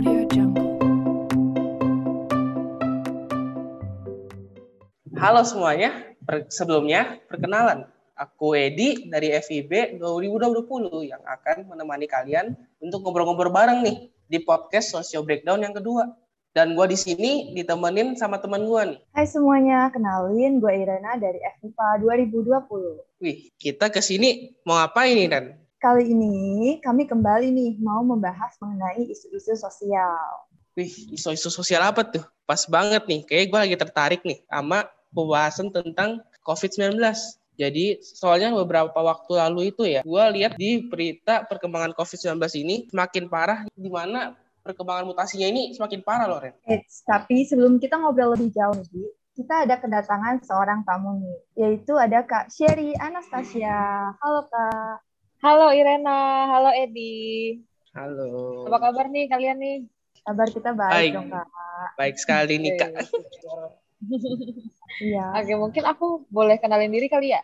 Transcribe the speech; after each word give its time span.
Audio 0.00 0.24
Jungle. 0.32 0.64
Halo 5.20 5.44
semuanya, 5.44 6.16
Per- 6.24 6.48
sebelumnya 6.48 7.20
perkenalan. 7.28 7.84
Aku 8.16 8.56
Edi 8.56 9.12
dari 9.12 9.28
FIB 9.36 10.00
2020 10.00 11.04
yang 11.04 11.20
akan 11.20 11.68
menemani 11.68 12.08
kalian 12.08 12.56
untuk 12.80 13.04
ngobrol-ngobrol 13.04 13.52
bareng 13.52 13.84
nih 13.84 14.08
di 14.24 14.40
podcast 14.40 14.96
Socio 14.96 15.20
Breakdown 15.20 15.68
yang 15.68 15.76
kedua. 15.76 16.08
Dan 16.56 16.72
gua 16.72 16.88
di 16.88 16.96
sini 16.96 17.52
ditemenin 17.52 18.16
sama 18.16 18.40
teman 18.40 18.64
gua 18.64 18.88
nih. 18.88 19.04
Hai 19.12 19.28
semuanya, 19.28 19.92
kenalin 19.92 20.64
gue 20.64 20.80
Irena 20.80 21.20
dari 21.20 21.44
FIPA 21.60 22.00
2020. 22.00 23.20
Wih, 23.20 23.52
kita 23.60 23.92
ke 23.92 24.00
sini 24.00 24.56
mau 24.64 24.80
ngapain 24.80 25.12
nih 25.12 25.28
Dan? 25.28 25.60
Kali 25.80 26.12
ini 26.12 26.76
kami 26.84 27.08
kembali 27.08 27.48
nih 27.56 27.72
mau 27.80 28.04
membahas 28.04 28.52
mengenai 28.60 29.00
isu-isu 29.08 29.56
sosial. 29.56 30.44
Wih, 30.76 30.92
isu-isu 31.16 31.48
sosial 31.48 31.80
apa 31.80 32.04
tuh? 32.04 32.20
Pas 32.44 32.68
banget 32.68 33.00
nih, 33.08 33.24
kayak 33.24 33.48
gue 33.48 33.58
lagi 33.64 33.76
tertarik 33.80 34.20
nih 34.20 34.44
sama 34.44 34.84
pembahasan 35.08 35.72
tentang 35.72 36.20
COVID-19. 36.44 37.00
Jadi 37.56 37.96
soalnya 38.04 38.52
beberapa 38.52 38.92
waktu 38.92 39.40
lalu 39.40 39.72
itu 39.72 39.88
ya, 39.88 40.04
gue 40.04 40.24
lihat 40.36 40.60
di 40.60 40.84
berita 40.84 41.48
perkembangan 41.48 41.96
COVID-19 41.96 42.36
ini 42.60 42.76
semakin 42.92 43.32
parah, 43.32 43.64
di 43.72 43.88
mana 43.88 44.36
perkembangan 44.60 45.08
mutasinya 45.08 45.48
ini 45.48 45.72
semakin 45.72 46.04
parah 46.04 46.28
loh, 46.28 46.44
Ren. 46.44 46.60
Eits, 46.68 47.08
tapi 47.08 47.48
sebelum 47.48 47.80
kita 47.80 47.96
ngobrol 47.96 48.36
lebih 48.36 48.52
jauh 48.52 48.76
nih, 48.76 49.08
kita 49.32 49.64
ada 49.64 49.80
kedatangan 49.80 50.44
seorang 50.44 50.84
tamu 50.84 51.24
nih, 51.24 51.40
yaitu 51.56 51.96
ada 51.96 52.20
Kak 52.20 52.52
Sherry 52.52 52.92
Anastasia. 53.00 54.12
Halo 54.20 54.44
Kak. 54.44 55.08
Halo 55.40 55.72
Irena, 55.72 56.52
halo 56.52 56.68
Edi. 56.76 57.56
Halo. 57.96 58.68
Apa 58.68 58.76
kabar 58.76 59.08
nih 59.08 59.24
kalian 59.24 59.56
nih? 59.56 59.76
Kabar 60.20 60.52
kita 60.52 60.76
baik, 60.76 60.92
Baik. 60.92 61.12
dong 61.16 61.28
Kak. 61.32 61.46
Baik 61.96 62.16
sekali 62.20 62.54
nih, 62.60 62.72
Kak. 62.76 62.92
Iya. 65.00 65.32
Oke, 65.32 65.54
mungkin 65.56 65.84
aku 65.88 66.28
boleh 66.28 66.60
kenalin 66.60 66.92
diri 66.92 67.08
kali 67.08 67.32
ya 67.32 67.40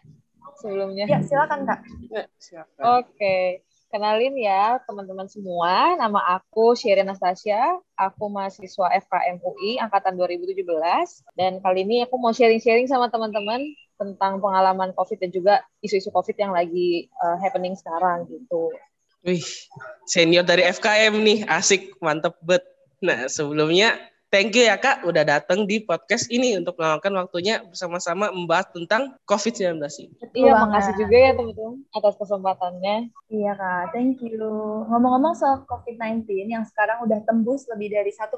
sebelumnya. 0.60 1.08
Ya, 1.08 1.24
silakan 1.24 1.64
Kak. 1.64 1.80
Ya, 2.12 2.24
siapa? 2.36 3.00
Oke, 3.00 3.64
kenalin 3.88 4.36
ya 4.36 4.76
teman-teman 4.84 5.24
semua. 5.24 5.96
Nama 5.96 6.36
aku 6.36 6.76
Sherry 6.76 7.00
Anastasia. 7.00 7.80
Aku 7.96 8.28
mahasiswa 8.28 8.92
FKM 8.92 9.40
UI 9.40 9.80
angkatan 9.80 10.20
2017 10.20 10.68
dan 11.32 11.64
kali 11.64 11.88
ini 11.88 12.04
aku 12.04 12.20
mau 12.20 12.36
sharing-sharing 12.36 12.88
sama 12.88 13.08
teman-teman 13.08 13.64
tentang 13.96 14.38
pengalaman 14.38 14.92
COVID 14.92 15.18
dan 15.20 15.30
juga 15.32 15.54
isu-isu 15.80 16.12
COVID 16.12 16.36
yang 16.36 16.52
lagi 16.52 17.08
uh, 17.20 17.36
happening 17.40 17.74
sekarang 17.76 18.28
gitu. 18.28 18.72
Wih, 19.26 19.42
senior 20.06 20.46
dari 20.46 20.62
FKM 20.62 21.18
nih, 21.18 21.38
asik, 21.50 21.98
mantep 21.98 22.38
bet. 22.46 22.62
Nah, 23.02 23.26
sebelumnya 23.26 23.98
thank 24.30 24.54
you 24.54 24.66
ya 24.66 24.76
Kak 24.78 25.06
udah 25.06 25.24
datang 25.24 25.64
di 25.64 25.82
podcast 25.82 26.28
ini 26.28 26.58
untuk 26.58 26.76
meluangkan 26.78 27.10
waktunya 27.14 27.62
bersama-sama 27.64 28.30
membahas 28.34 28.70
tentang 28.74 29.14
COVID-19 29.24 29.80
ini. 30.02 30.14
Iya, 30.36 30.52
makasih 30.60 30.94
juga 31.00 31.16
ya 31.16 31.32
teman-teman 31.34 31.82
atas 31.94 32.14
kesempatannya. 32.20 32.96
Iya 33.32 33.52
Kak, 33.56 33.84
thank 33.96 34.20
you. 34.22 34.46
Ngomong-ngomong 34.90 35.34
soal 35.34 35.64
COVID-19 35.66 36.26
yang 36.46 36.64
sekarang 36.68 37.02
udah 37.06 37.22
tembus 37.24 37.66
lebih 37.72 37.96
dari 37.96 38.12
1,7 38.12 38.36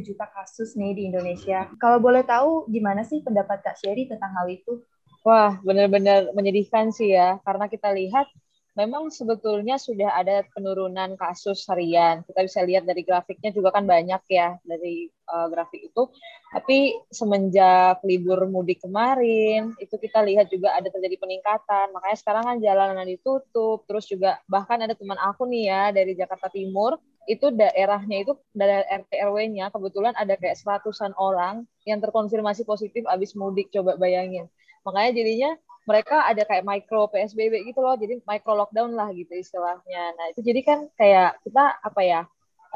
juta 0.00 0.26
kasus 0.32 0.74
nih 0.78 0.96
di 0.96 1.02
Indonesia. 1.12 1.70
Kalau 1.78 1.98
boleh 2.00 2.24
tahu 2.24 2.66
gimana 2.70 3.04
sih 3.04 3.20
pendapat 3.20 3.62
Kak 3.62 3.78
Sherry 3.78 4.08
tentang 4.08 4.32
hal 4.34 4.48
itu? 4.48 4.80
Wah, 5.24 5.56
benar-benar 5.64 6.36
menyedihkan 6.36 6.92
sih 6.92 7.16
ya, 7.16 7.40
karena 7.48 7.64
kita 7.72 7.88
lihat 7.96 8.28
memang 8.76 9.08
sebetulnya 9.08 9.80
sudah 9.80 10.12
ada 10.20 10.44
penurunan 10.52 11.16
kasus 11.16 11.64
harian. 11.64 12.20
Kita 12.28 12.44
bisa 12.44 12.60
lihat 12.60 12.84
dari 12.84 13.00
grafiknya 13.08 13.48
juga 13.48 13.72
kan 13.72 13.88
banyak 13.88 14.20
ya 14.28 14.60
dari 14.60 15.08
uh, 15.32 15.48
grafik 15.48 15.88
itu. 15.88 16.12
Tapi 16.52 16.92
semenjak 17.08 18.04
libur 18.04 18.44
mudik 18.52 18.84
kemarin, 18.84 19.72
itu 19.80 19.96
kita 19.96 20.20
lihat 20.28 20.52
juga 20.52 20.76
ada 20.76 20.92
terjadi 20.92 21.16
peningkatan. 21.16 21.86
Makanya 21.96 22.16
sekarang 22.20 22.44
kan 22.44 22.56
jalanan 22.60 23.08
ditutup, 23.08 23.88
terus 23.88 24.04
juga 24.04 24.36
bahkan 24.44 24.76
ada 24.84 24.92
teman 24.92 25.16
aku 25.16 25.48
nih 25.48 25.72
ya 25.72 25.82
dari 25.88 26.12
Jakarta 26.12 26.52
Timur, 26.52 27.00
itu 27.24 27.48
daerahnya 27.48 28.28
itu 28.28 28.36
dari 28.52 28.84
RT 28.84 29.08
RW-nya 29.24 29.72
kebetulan 29.72 30.12
ada 30.20 30.36
kayak 30.36 30.60
seratusan 30.60 31.16
orang 31.16 31.64
yang 31.88 31.96
terkonfirmasi 32.04 32.68
positif 32.68 33.08
abis 33.08 33.32
mudik 33.32 33.72
coba 33.72 33.96
bayangin 33.96 34.44
makanya 34.84 35.10
jadinya 35.16 35.50
mereka 35.84 36.24
ada 36.24 36.42
kayak 36.48 36.64
micro 36.64 37.08
PSBB 37.12 37.68
gitu 37.68 37.80
loh. 37.84 37.96
Jadi 37.96 38.20
micro 38.24 38.56
lockdown 38.56 38.96
lah 38.96 39.12
gitu 39.12 39.32
istilahnya. 39.36 40.16
Nah 40.16 40.26
itu 40.32 40.40
jadi 40.40 40.60
kan 40.64 40.78
kayak 40.96 41.40
kita 41.44 41.64
apa 41.84 42.00
ya 42.00 42.20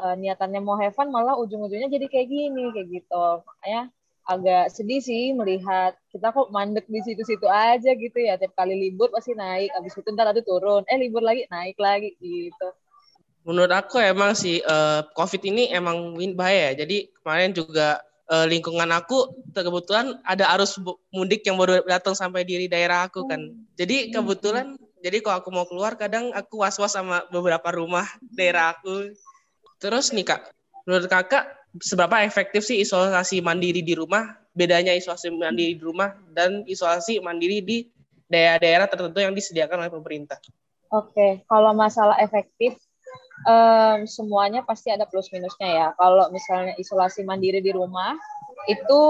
eh, 0.01 0.15
niatannya 0.17 0.61
mau 0.61 0.77
have 0.77 0.93
fun 0.93 1.09
malah 1.09 1.35
ujung-ujungnya 1.41 1.89
jadi 1.89 2.05
kayak 2.05 2.27
gini 2.29 2.63
kayak 2.73 2.87
gitu. 3.01 3.25
Makanya 3.45 3.81
agak 4.29 4.65
sedih 4.69 5.01
sih 5.01 5.33
melihat 5.33 5.97
kita 6.13 6.29
kok 6.29 6.53
mandek 6.53 6.85
di 6.85 7.01
situ-situ 7.01 7.49
aja 7.49 7.91
gitu 7.97 8.17
ya. 8.21 8.37
Tiap 8.37 8.53
kali 8.53 8.77
libur 8.77 9.09
pasti 9.09 9.33
naik 9.33 9.73
abis 9.73 9.97
itu 9.97 10.09
ntar 10.13 10.29
ada 10.29 10.41
turun. 10.45 10.85
Eh 10.85 10.97
libur 11.01 11.25
lagi 11.25 11.49
naik 11.49 11.81
lagi 11.81 12.13
gitu. 12.21 12.69
Menurut 13.41 13.73
aku 13.73 13.97
emang 13.97 14.37
sih 14.37 14.61
eh, 14.61 15.01
COVID 15.17 15.41
ini 15.49 15.73
emang 15.73 16.13
bahaya. 16.37 16.77
ya. 16.77 16.85
Jadi 16.85 17.09
kemarin 17.25 17.57
juga 17.57 18.05
eh, 18.29 18.45
lingkungan 18.47 18.89
aku 18.93 19.33
kebetulan 19.51 20.17
ada 20.23 20.53
arus 20.57 20.77
mudik 21.11 21.43
yang 21.45 21.57
baru 21.57 21.81
datang 21.85 22.13
sampai 22.13 22.45
di 22.45 22.69
daerah 22.69 23.09
aku 23.09 23.25
kan. 23.25 23.41
Jadi 23.75 24.13
kebetulan 24.13 24.77
jadi 24.99 25.23
kalau 25.23 25.39
aku 25.39 25.49
mau 25.51 25.65
keluar 25.65 25.95
kadang 25.95 26.31
aku 26.35 26.61
was-was 26.63 26.93
sama 26.93 27.23
beberapa 27.31 27.71
rumah 27.71 28.05
daerah 28.37 28.75
aku. 28.75 29.15
Terus 29.79 30.11
nih 30.11 30.27
Kak, 30.27 30.51
menurut 30.83 31.07
Kakak 31.07 31.47
seberapa 31.79 32.19
efektif 32.25 32.67
sih 32.67 32.83
isolasi 32.83 33.39
mandiri 33.39 33.79
di 33.79 33.95
rumah? 33.95 34.35
Bedanya 34.51 34.91
isolasi 34.91 35.31
mandiri 35.31 35.79
di 35.79 35.83
rumah 35.83 36.11
dan 36.35 36.67
isolasi 36.67 37.23
mandiri 37.23 37.63
di 37.63 37.87
daerah-daerah 38.27 38.85
tertentu 38.91 39.19
yang 39.23 39.31
disediakan 39.33 39.87
oleh 39.87 39.91
pemerintah. 39.91 40.37
Oke, 40.89 41.45
kalau 41.45 41.71
masalah 41.71 42.17
efektif, 42.17 42.75
em, 43.47 44.07
semuanya 44.09 44.61
pasti 44.65 44.91
ada 44.91 45.05
plus 45.07 45.31
minusnya 45.31 45.69
ya. 45.69 45.87
Kalau 45.95 46.27
misalnya 46.33 46.75
isolasi 46.79 47.23
mandiri 47.23 47.63
di 47.63 47.71
rumah, 47.71 48.15
itu 48.67 49.01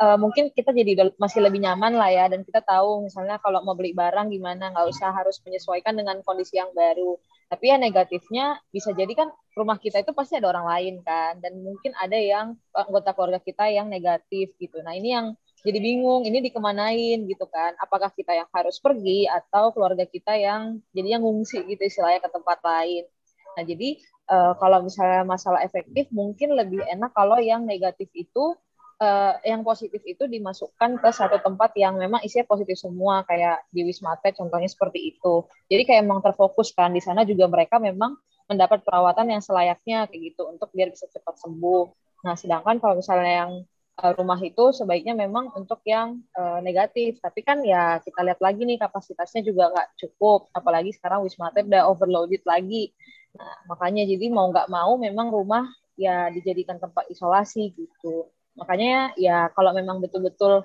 eh, 0.00 0.18
mungkin 0.18 0.50
kita 0.50 0.72
jadi 0.72 1.12
masih 1.20 1.44
lebih 1.44 1.60
nyaman 1.64 1.94
lah 1.96 2.10
ya. 2.10 2.24
Dan 2.32 2.46
kita 2.46 2.64
tahu 2.64 3.04
misalnya 3.08 3.36
kalau 3.42 3.60
mau 3.66 3.76
beli 3.76 3.92
barang 3.92 4.32
gimana, 4.32 4.72
nggak 4.72 4.86
usah 4.88 5.12
harus 5.12 5.40
menyesuaikan 5.44 5.94
dengan 5.96 6.20
kondisi 6.24 6.56
yang 6.56 6.72
baru. 6.72 7.18
Tapi 7.50 7.64
ya 7.70 7.76
negatifnya 7.76 8.58
bisa 8.72 8.90
jadi 8.96 9.12
kan 9.14 9.28
rumah 9.54 9.76
kita 9.78 10.00
itu 10.02 10.10
pasti 10.16 10.40
ada 10.40 10.48
orang 10.50 10.66
lain 10.66 10.94
kan. 11.04 11.38
Dan 11.42 11.60
mungkin 11.60 11.92
ada 12.00 12.16
yang 12.16 12.56
anggota 12.72 13.12
keluarga 13.12 13.40
kita 13.42 13.68
yang 13.68 13.86
negatif 13.92 14.56
gitu. 14.56 14.80
Nah 14.80 14.96
ini 14.96 15.12
yang 15.14 15.26
jadi 15.64 15.80
bingung 15.80 16.28
ini 16.28 16.44
dikemanain 16.44 17.24
gitu 17.24 17.48
kan 17.48 17.72
apakah 17.80 18.12
kita 18.12 18.36
yang 18.36 18.48
harus 18.52 18.76
pergi 18.76 19.24
atau 19.24 19.72
keluarga 19.72 20.04
kita 20.04 20.36
yang 20.36 20.84
jadinya 20.92 21.24
ngungsi 21.24 21.64
gitu 21.64 21.82
istilahnya 21.88 22.20
ke 22.20 22.28
tempat 22.28 22.60
lain 22.60 23.08
nah 23.54 23.64
jadi 23.64 23.98
eh, 24.30 24.52
kalau 24.58 24.78
misalnya 24.84 25.22
masalah 25.26 25.62
efektif 25.62 26.10
mungkin 26.10 26.54
lebih 26.54 26.82
enak 26.84 27.10
kalau 27.14 27.38
yang 27.38 27.66
negatif 27.66 28.10
itu 28.14 28.54
eh, 29.02 29.34
yang 29.46 29.62
positif 29.62 30.02
itu 30.06 30.26
dimasukkan 30.26 31.00
ke 31.00 31.08
satu 31.10 31.38
tempat 31.42 31.74
yang 31.78 31.98
memang 31.98 32.22
isinya 32.22 32.46
positif 32.46 32.78
semua 32.78 33.22
kayak 33.26 33.66
di 33.70 33.86
Wisma 33.86 34.14
Atlet 34.18 34.34
contohnya 34.38 34.70
seperti 34.70 35.14
itu 35.16 35.46
jadi 35.70 35.82
kayak 35.86 36.00
emang 36.06 36.20
terfokus 36.22 36.74
kan 36.74 36.90
di 36.90 37.02
sana 37.02 37.22
juga 37.22 37.46
mereka 37.50 37.78
memang 37.82 38.18
mendapat 38.44 38.84
perawatan 38.84 39.32
yang 39.32 39.40
selayaknya 39.40 40.04
kayak 40.10 40.34
gitu 40.34 40.44
untuk 40.46 40.68
biar 40.74 40.92
bisa 40.92 41.08
cepat 41.08 41.40
sembuh 41.40 41.84
nah 42.24 42.34
sedangkan 42.36 42.80
kalau 42.80 42.98
misalnya 42.98 43.46
yang 43.46 43.52
uh, 44.00 44.12
rumah 44.16 44.38
itu 44.42 44.74
sebaiknya 44.74 45.14
memang 45.14 45.54
untuk 45.54 45.78
yang 45.86 46.18
uh, 46.34 46.58
negatif. 46.64 47.20
Tapi 47.22 47.40
kan 47.46 47.62
ya 47.62 48.02
kita 48.02 48.24
lihat 48.26 48.40
lagi 48.42 48.66
nih 48.66 48.78
kapasitasnya 48.80 49.46
juga 49.46 49.70
nggak 49.70 49.88
cukup. 50.00 50.50
Apalagi 50.50 50.90
sekarang 50.96 51.22
Wisma 51.22 51.52
Atlet 51.52 51.68
udah 51.70 51.86
overloaded 51.86 52.42
lagi. 52.42 52.90
Nah, 53.34 53.54
makanya 53.66 54.06
jadi 54.06 54.30
mau 54.30 54.46
nggak 54.50 54.70
mau 54.70 54.94
memang 54.94 55.30
rumah 55.30 55.66
ya 55.98 56.30
dijadikan 56.30 56.78
tempat 56.78 57.06
isolasi 57.10 57.74
gitu. 57.74 58.30
Makanya 58.54 59.14
ya 59.18 59.50
kalau 59.54 59.74
memang 59.74 59.98
betul-betul 59.98 60.62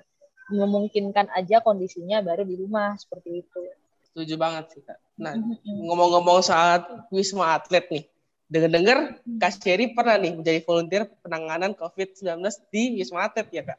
memungkinkan 0.50 1.30
aja 1.34 1.62
kondisinya 1.62 2.22
baru 2.26 2.46
di 2.46 2.58
rumah 2.58 2.98
seperti 2.98 3.46
itu. 3.46 3.62
Setuju 4.10 4.36
banget 4.42 4.66
sih 4.74 4.82
Kak. 4.82 4.98
Nah, 5.22 5.38
Mm-mm. 5.38 5.86
ngomong-ngomong 5.86 6.42
soal 6.42 7.06
Wisma 7.14 7.58
Atlet 7.58 7.86
nih. 7.94 8.04
Dengar-dengar 8.50 9.22
Kak 9.38 9.62
Sherry 9.62 9.94
pernah 9.94 10.18
nih 10.18 10.34
menjadi 10.34 10.66
volunteer 10.66 11.06
penanganan 11.22 11.78
COVID-19 11.78 12.42
di 12.74 12.98
Wisma 12.98 13.30
Atlet 13.30 13.46
ya 13.54 13.62
Kak? 13.62 13.78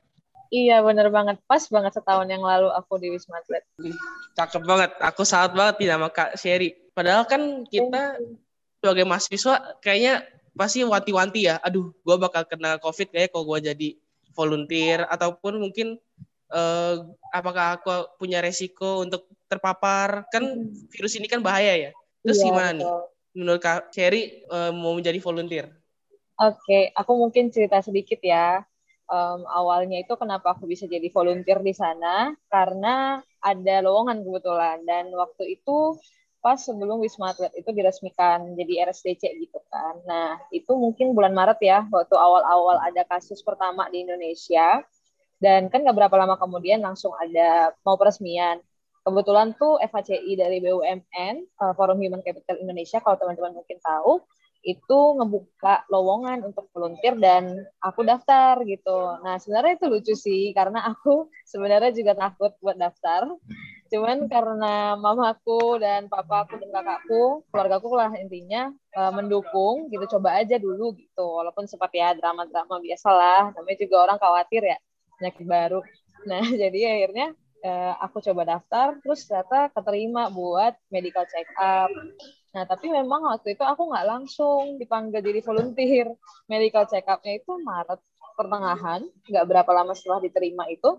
Iya 0.51 0.83
bener 0.83 1.15
banget, 1.15 1.39
pas 1.47 1.63
banget 1.71 1.95
setahun 1.95 2.27
yang 2.27 2.43
lalu 2.43 2.71
aku 2.75 2.99
di 2.99 3.11
Wisma 3.11 3.39
Atlet. 3.43 3.67
Cakep 4.39 4.63
banget. 4.63 4.91
Aku 5.03 5.27
salut 5.27 5.55
banget 5.59 5.83
nih 5.83 5.89
sama 5.91 6.09
Kak 6.11 6.39
Sherry. 6.39 6.71
Padahal 6.95 7.27
kan 7.27 7.67
kita 7.67 8.19
sebagai 8.81 9.05
mahasiswa 9.05 9.77
kayaknya 9.85 10.25
pasti 10.57 10.83
wanti-wanti 10.83 11.47
ya. 11.47 11.61
Aduh, 11.61 11.93
gue 11.93 12.17
bakal 12.17 12.49
kena 12.49 12.81
COVID 12.81 13.13
kayak 13.13 13.31
kalau 13.31 13.45
gue 13.55 13.71
jadi 13.71 13.89
volunteer 14.33 15.05
ataupun 15.05 15.61
mungkin 15.61 16.01
eh, 16.51 16.97
apakah 17.31 17.79
aku 17.79 18.17
punya 18.17 18.41
resiko 18.41 19.05
untuk 19.05 19.29
terpapar? 19.47 20.25
Kan 20.33 20.73
virus 20.91 21.15
ini 21.21 21.29
kan 21.29 21.45
bahaya 21.45 21.77
ya. 21.77 21.91
Terus 22.25 22.41
Iya, 22.41 22.47
gimana 22.49 22.71
nih? 22.73 22.89
Menurut 23.37 23.61
Kak 23.63 23.93
Sherry 23.93 24.49
eh, 24.49 24.73
mau 24.73 24.97
menjadi 24.97 25.21
volunteer? 25.21 25.69
Oke, 26.41 26.89
aku 26.97 27.13
mungkin 27.21 27.53
cerita 27.53 27.85
sedikit 27.85 28.19
ya. 28.25 28.65
Um, 29.11 29.43
awalnya 29.51 29.99
itu 29.99 30.15
kenapa 30.15 30.55
aku 30.55 30.71
bisa 30.71 30.87
jadi 30.87 31.11
volunteer 31.11 31.59
di 31.67 31.75
sana 31.75 32.31
karena 32.47 33.19
ada 33.43 33.77
lowongan 33.83 34.23
kebetulan 34.23 34.87
dan 34.87 35.11
waktu 35.11 35.59
itu 35.59 35.99
pas 36.41 36.57
sebelum 36.57 37.05
Wisma 37.05 37.37
Atlet 37.37 37.53
itu 37.57 37.71
diresmikan 37.71 38.57
jadi 38.57 38.89
RSDC 38.89 39.23
gitu 39.45 39.61
kan. 39.69 40.01
Nah, 40.09 40.41
itu 40.53 40.73
mungkin 40.73 41.13
bulan 41.13 41.37
Maret 41.37 41.61
ya, 41.61 41.85
waktu 41.93 42.17
awal-awal 42.17 42.81
ada 42.81 43.05
kasus 43.05 43.45
pertama 43.45 43.87
di 43.93 44.05
Indonesia. 44.09 44.81
Dan 45.41 45.73
kan 45.73 45.81
gak 45.81 45.97
berapa 45.97 46.17
lama 46.21 46.37
kemudian 46.37 46.85
langsung 46.85 47.17
ada 47.17 47.73
mau 47.85 47.97
peresmian. 47.97 48.61
Kebetulan 49.01 49.57
tuh 49.57 49.81
FHCI 49.81 50.37
dari 50.37 50.61
BUMN, 50.61 51.35
uh, 51.57 51.73
Forum 51.73 51.97
Human 52.05 52.21
Capital 52.21 52.61
Indonesia, 52.61 53.01
kalau 53.01 53.17
teman-teman 53.17 53.57
mungkin 53.57 53.81
tahu, 53.81 54.21
itu 54.61 54.99
ngebuka 55.17 55.89
lowongan 55.89 56.45
untuk 56.45 56.69
volunteer 56.77 57.17
dan 57.17 57.65
aku 57.81 58.05
daftar 58.05 58.61
gitu. 58.69 59.17
Nah 59.25 59.41
sebenarnya 59.41 59.81
itu 59.81 59.87
lucu 59.89 60.13
sih 60.13 60.53
karena 60.53 60.85
aku 60.85 61.33
sebenarnya 61.53 61.93
juga 61.97 62.13
takut 62.17 62.53
buat 62.61 62.77
daftar. 62.77 63.29
Cuman 63.91 64.31
karena 64.31 64.95
mamaku 64.95 65.83
dan 65.83 66.07
papaku 66.07 66.63
dan 66.63 66.71
kakakku, 66.71 67.43
keluargaku 67.51 67.91
lah 67.99 68.11
intinya 68.17 68.71
uh, 68.95 69.11
mendukung 69.11 69.91
gitu. 69.91 70.07
Coba 70.19 70.39
aja 70.39 70.57
dulu 70.57 70.95
gitu. 70.95 71.27
Walaupun 71.27 71.67
sempat 71.67 71.91
ya 71.91 72.15
drama-drama 72.15 72.79
biasalah. 72.79 73.51
Namanya 73.55 73.79
juga 73.83 73.97
orang 74.07 74.19
khawatir 74.23 74.63
ya 74.63 74.79
penyakit 75.19 75.47
baru. 75.47 75.81
Nah 76.31 76.45
jadi 76.63 76.79
akhirnya 76.97 77.27
uh, 77.67 77.95
aku 78.01 78.23
coba 78.23 78.57
daftar 78.57 78.97
terus 79.03 79.27
ternyata 79.27 79.75
keterima 79.75 80.31
buat 80.31 80.79
medical 80.89 81.27
check 81.27 81.51
up 81.59 81.91
Nah, 82.51 82.67
tapi 82.67 82.91
memang 82.91 83.23
waktu 83.31 83.55
itu 83.55 83.63
aku 83.63 83.95
nggak 83.95 84.07
langsung 84.07 84.75
dipanggil 84.83 85.23
jadi 85.23 85.41
volunteer. 85.43 86.07
Medical 86.51 86.85
check 86.91 87.07
up-nya 87.07 87.39
itu 87.39 87.53
Maret 87.63 88.01
pertengahan, 88.35 89.01
nggak 89.31 89.45
berapa 89.47 89.71
lama 89.71 89.93
setelah 89.95 90.19
diterima 90.19 90.67
itu. 90.67 90.99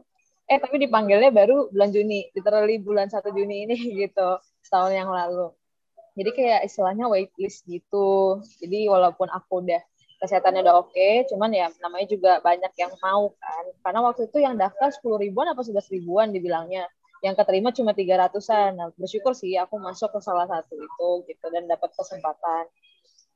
Eh, 0.52 0.60
tapi 0.60 0.84
dipanggilnya 0.84 1.32
baru 1.32 1.72
bulan 1.72 1.96
Juni, 1.96 2.28
literally 2.36 2.76
bulan 2.84 3.08
1 3.08 3.24
Juni 3.32 3.64
ini 3.64 3.76
gitu, 4.04 4.36
setahun 4.60 4.92
yang 4.92 5.08
lalu. 5.08 5.48
Jadi 6.20 6.30
kayak 6.36 6.68
istilahnya 6.68 7.08
waitlist 7.08 7.64
gitu. 7.64 8.44
Jadi 8.60 8.92
walaupun 8.92 9.32
aku 9.32 9.64
udah 9.64 9.80
kesehatannya 10.20 10.60
udah 10.68 10.76
oke, 10.76 10.92
okay, 10.92 11.24
cuman 11.32 11.56
ya 11.56 11.72
namanya 11.80 12.08
juga 12.12 12.44
banyak 12.44 12.68
yang 12.76 12.92
mau 13.00 13.32
kan. 13.40 13.64
Karena 13.80 14.00
waktu 14.04 14.28
itu 14.28 14.38
yang 14.44 14.60
daftar 14.60 14.92
10 14.92 15.24
ribuan 15.24 15.48
apa 15.56 15.64
sudah 15.64 15.80
ribuan 15.88 16.36
dibilangnya 16.36 16.84
yang 17.24 17.38
keterima 17.40 17.72
cuma 17.72 17.96
tiga 17.96 18.20
ratusan. 18.28 18.76
Nah, 18.76 18.92
bersyukur 19.00 19.32
sih 19.32 19.56
aku 19.56 19.80
masuk 19.80 20.12
ke 20.12 20.20
salah 20.20 20.52
satu 20.52 20.76
itu 20.76 21.10
gitu 21.32 21.46
dan 21.48 21.64
dapat 21.70 21.96
kesempatan. 21.96 22.68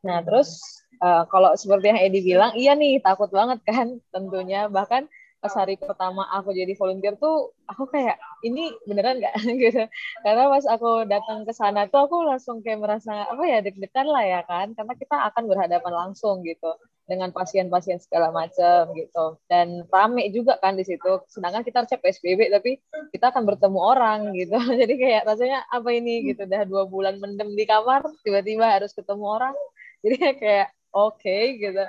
Nah, 0.04 0.20
terus 0.22 0.62
uh, 1.00 1.24
kalau 1.32 1.56
seperti 1.56 1.96
yang 1.96 2.00
Edi 2.04 2.20
bilang, 2.22 2.52
iya 2.60 2.76
nih 2.76 3.00
takut 3.00 3.32
banget 3.32 3.64
kan 3.64 4.04
tentunya. 4.12 4.68
Bahkan 4.68 5.08
pas 5.46 5.62
hari 5.62 5.78
pertama 5.78 6.26
aku 6.34 6.50
jadi 6.58 6.74
volunteer 6.74 7.14
tuh 7.22 7.54
aku 7.70 7.86
kayak 7.86 8.18
ini 8.42 8.74
beneran 8.90 9.22
nggak? 9.22 9.36
Gitu. 9.62 9.86
Karena 10.26 10.50
pas 10.50 10.66
aku 10.66 11.06
datang 11.06 11.46
ke 11.46 11.54
sana 11.54 11.86
tuh 11.86 12.10
aku 12.10 12.26
langsung 12.26 12.66
kayak 12.66 12.82
merasa 12.82 13.30
apa 13.30 13.46
ya 13.46 13.62
deg-degan 13.62 14.10
lah 14.10 14.26
ya 14.26 14.42
kan? 14.50 14.74
Karena 14.74 14.98
kita 14.98 15.16
akan 15.30 15.44
berhadapan 15.46 15.94
langsung 15.94 16.42
gitu 16.42 16.74
dengan 17.06 17.30
pasien-pasien 17.30 18.02
segala 18.02 18.34
macam 18.34 18.90
gitu. 18.98 19.38
Dan 19.46 19.86
rame 19.94 20.34
juga 20.34 20.58
kan 20.58 20.74
di 20.74 20.82
situ. 20.82 21.22
Sedangkan 21.30 21.62
kita 21.62 21.86
harus 21.86 21.94
PSBB 21.94 22.50
tapi 22.50 22.82
kita 23.14 23.30
akan 23.30 23.46
bertemu 23.46 23.78
orang 23.78 24.34
gitu. 24.34 24.58
Jadi 24.82 24.94
kayak 24.98 25.30
rasanya 25.30 25.62
apa 25.70 25.94
ini? 25.94 26.34
Gitu. 26.34 26.42
Udah 26.42 26.66
dua 26.66 26.90
bulan 26.90 27.22
mendem 27.22 27.54
di 27.54 27.70
kamar 27.70 28.02
tiba-tiba 28.26 28.82
harus 28.82 28.98
ketemu 28.98 29.26
orang. 29.30 29.56
Jadi 30.02 30.16
kayak 30.42 30.74
oke 30.90 31.22
okay, 31.22 31.62
gitu 31.62 31.86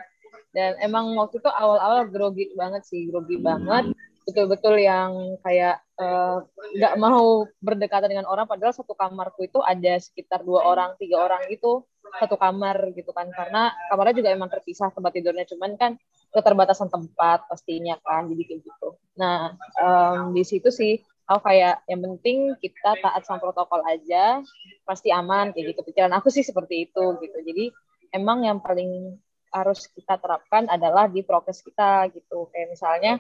dan 0.57 0.77
emang 0.81 1.13
waktu 1.21 1.39
itu 1.39 1.51
awal-awal 1.53 2.09
grogi 2.09 2.53
banget 2.57 2.83
sih 2.89 3.09
grogi 3.09 3.37
banget. 3.37 3.93
Betul-betul 4.27 4.83
yang 4.83 5.39
kayak 5.47 5.79
eh, 6.03 6.39
nggak 6.81 6.95
uh, 6.97 6.99
mau 6.99 7.47
berdekatan 7.63 8.11
dengan 8.11 8.27
orang 8.27 8.51
padahal 8.51 8.75
satu 8.75 8.99
kamarku 8.99 9.47
itu 9.47 9.63
ada 9.63 10.03
sekitar 10.03 10.43
dua 10.43 10.67
orang 10.67 10.99
tiga 10.99 11.23
orang 11.23 11.47
gitu 11.47 11.87
satu 12.19 12.35
kamar 12.35 12.91
gitu 12.99 13.15
kan. 13.15 13.31
Karena 13.31 13.71
kamarnya 13.87 14.19
juga 14.19 14.35
emang 14.35 14.51
terpisah 14.51 14.91
tempat 14.91 15.15
tidurnya 15.15 15.47
cuman 15.47 15.79
kan 15.79 15.93
keterbatasan 16.35 16.91
tempat 16.91 17.47
pastinya 17.47 17.95
kan 18.03 18.27
jadi 18.27 18.43
kayak 18.51 18.61
gitu. 18.67 18.89
Nah 19.15 19.55
um, 19.79 20.35
di 20.35 20.43
situ 20.43 20.75
sih 20.75 20.99
aku 21.31 21.47
kayak 21.47 21.87
yang 21.87 22.03
penting 22.03 22.59
kita 22.59 22.99
taat 22.99 23.23
sama 23.27 23.39
protokol 23.39 23.83
aja 23.87 24.43
pasti 24.83 25.15
aman 25.15 25.55
kayak 25.55 25.77
gitu. 25.77 25.87
Pikiran 25.87 26.11
aku 26.19 26.35
sih 26.35 26.43
seperti 26.43 26.91
itu 26.91 27.05
gitu. 27.23 27.39
Jadi 27.47 27.71
emang 28.11 28.43
yang 28.43 28.59
paling 28.59 29.23
harus 29.57 29.89
kita 29.89 30.21
terapkan 30.21 30.69
adalah 30.69 31.09
di 31.09 31.25
prokes 31.25 31.65
kita 31.65 32.13
gitu 32.13 32.53
kayak 32.53 32.77
misalnya 32.77 33.13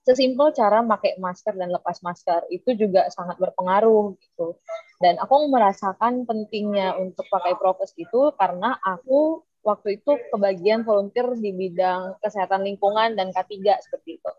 sesimpel 0.00 0.50
cara 0.56 0.80
pakai 0.82 1.20
masker 1.20 1.54
dan 1.54 1.70
lepas 1.70 2.00
masker 2.00 2.48
itu 2.48 2.72
juga 2.74 3.06
sangat 3.12 3.36
berpengaruh 3.36 4.16
gitu. 4.16 4.56
Dan 4.98 5.20
aku 5.20 5.46
merasakan 5.52 6.24
pentingnya 6.24 6.96
untuk 6.96 7.28
pakai 7.28 7.54
prokes 7.56 7.94
itu 8.00 8.32
karena 8.34 8.80
aku 8.80 9.44
waktu 9.60 10.00
itu 10.00 10.16
kebagian 10.32 10.88
volunteer 10.88 11.28
di 11.36 11.52
bidang 11.52 12.16
kesehatan 12.24 12.64
lingkungan 12.64 13.12
dan 13.12 13.28
K3 13.30 13.76
seperti 13.84 14.18
itu. 14.18 14.30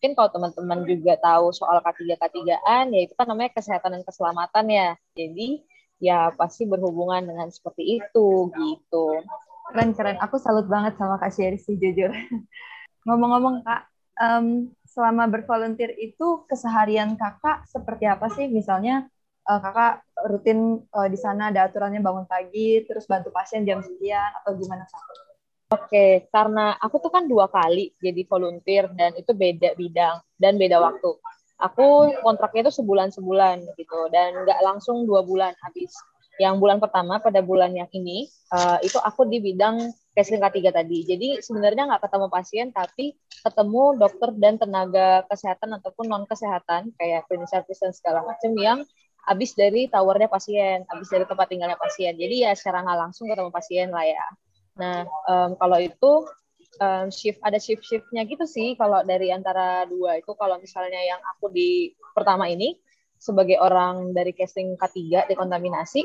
Mungkin 0.00 0.12
kalau 0.18 0.30
teman-teman 0.34 0.80
juga 0.88 1.14
tahu 1.20 1.54
soal 1.54 1.78
K3 1.78 2.18
K3an 2.18 2.90
ya 2.90 3.00
itu 3.06 3.14
kan 3.14 3.28
namanya 3.28 3.54
kesehatan 3.54 4.00
dan 4.00 4.02
keselamatan 4.02 4.64
ya. 4.66 4.88
Jadi 5.14 5.62
ya 6.02 6.34
pasti 6.34 6.66
berhubungan 6.66 7.22
dengan 7.22 7.46
seperti 7.52 8.02
itu 8.02 8.50
gitu. 8.50 9.22
Keren 9.72 9.96
keren. 9.96 10.20
Aku 10.20 10.36
salut 10.36 10.68
banget 10.68 11.00
sama 11.00 11.16
Kak 11.16 11.32
Sherry 11.32 11.56
sih 11.56 11.80
jujur. 11.80 12.12
Ngomong-ngomong 13.08 13.64
Kak, 13.64 13.88
um, 14.20 14.68
selama 14.84 15.24
bervolunteer 15.32 15.96
itu 15.96 16.44
keseharian 16.44 17.16
kakak 17.16 17.64
seperti 17.64 18.04
apa 18.04 18.28
sih? 18.36 18.52
Misalnya 18.52 19.08
uh, 19.48 19.58
kakak 19.64 20.04
rutin 20.28 20.84
uh, 20.92 21.08
di 21.08 21.16
sana 21.16 21.48
ada 21.48 21.64
aturannya 21.72 22.04
bangun 22.04 22.28
pagi, 22.28 22.84
terus 22.84 23.08
bantu 23.08 23.32
pasien 23.32 23.64
jam 23.64 23.80
sekian 23.80 24.30
atau 24.44 24.52
gimana 24.60 24.84
kak? 24.84 25.02
Oke, 25.72 26.28
karena 26.28 26.76
aku 26.76 27.00
tuh 27.00 27.08
kan 27.08 27.24
dua 27.24 27.48
kali 27.48 27.96
jadi 27.96 28.28
volunteer 28.28 28.92
dan 28.92 29.16
itu 29.16 29.32
beda 29.32 29.72
bidang 29.72 30.20
dan 30.36 30.60
beda 30.60 30.76
waktu. 30.84 31.16
Aku 31.56 32.12
kontraknya 32.20 32.68
itu 32.68 32.84
sebulan-sebulan 32.84 33.64
gitu 33.80 34.00
dan 34.12 34.44
nggak 34.44 34.60
langsung 34.60 35.08
dua 35.08 35.24
bulan 35.24 35.56
habis. 35.64 35.96
Yang 36.40 36.54
bulan 36.64 36.78
pertama 36.80 37.20
pada 37.20 37.44
bulan 37.44 37.76
yang 37.76 37.88
ini 37.92 38.24
uh, 38.52 38.80
itu 38.80 38.96
aku 38.96 39.28
di 39.28 39.42
bidang 39.42 39.92
Kesling 40.12 40.44
K3 40.44 40.76
tadi. 40.76 41.08
Jadi 41.08 41.28
sebenarnya 41.40 41.88
nggak 41.88 42.04
ketemu 42.04 42.26
pasien, 42.28 42.66
tapi 42.68 43.16
ketemu 43.40 43.96
dokter 43.96 44.28
dan 44.36 44.60
tenaga 44.60 45.24
kesehatan 45.24 45.80
ataupun 45.80 46.04
non 46.04 46.24
kesehatan 46.28 46.92
kayak 47.00 47.24
service 47.48 47.80
dan 47.80 47.96
segala 47.96 48.20
macam 48.20 48.52
yang 48.60 48.84
habis 49.24 49.56
dari 49.56 49.88
towernya 49.88 50.28
pasien, 50.28 50.84
habis 50.92 51.08
dari 51.08 51.24
tempat 51.24 51.48
tinggalnya 51.48 51.80
pasien. 51.80 52.12
Jadi 52.12 52.44
ya 52.44 52.52
secara 52.52 52.84
nggak 52.84 52.98
langsung 53.08 53.24
ketemu 53.24 53.48
pasien 53.48 53.88
lah 53.88 54.04
ya. 54.04 54.26
Nah 54.76 54.96
um, 55.28 55.50
kalau 55.56 55.78
itu 55.80 56.12
um, 56.76 57.08
shift 57.08 57.40
ada 57.40 57.56
shift 57.56 57.80
shiftnya 57.80 58.28
gitu 58.28 58.44
sih. 58.44 58.76
Kalau 58.76 59.00
dari 59.08 59.32
antara 59.32 59.88
dua 59.88 60.20
itu 60.20 60.36
kalau 60.36 60.60
misalnya 60.60 61.00
yang 61.00 61.24
aku 61.36 61.48
di 61.48 61.96
pertama 62.12 62.52
ini 62.52 62.76
sebagai 63.16 63.56
orang 63.62 64.12
dari 64.12 64.36
casting 64.36 64.74
K3 64.76 65.30
dekontaminasi 65.30 66.04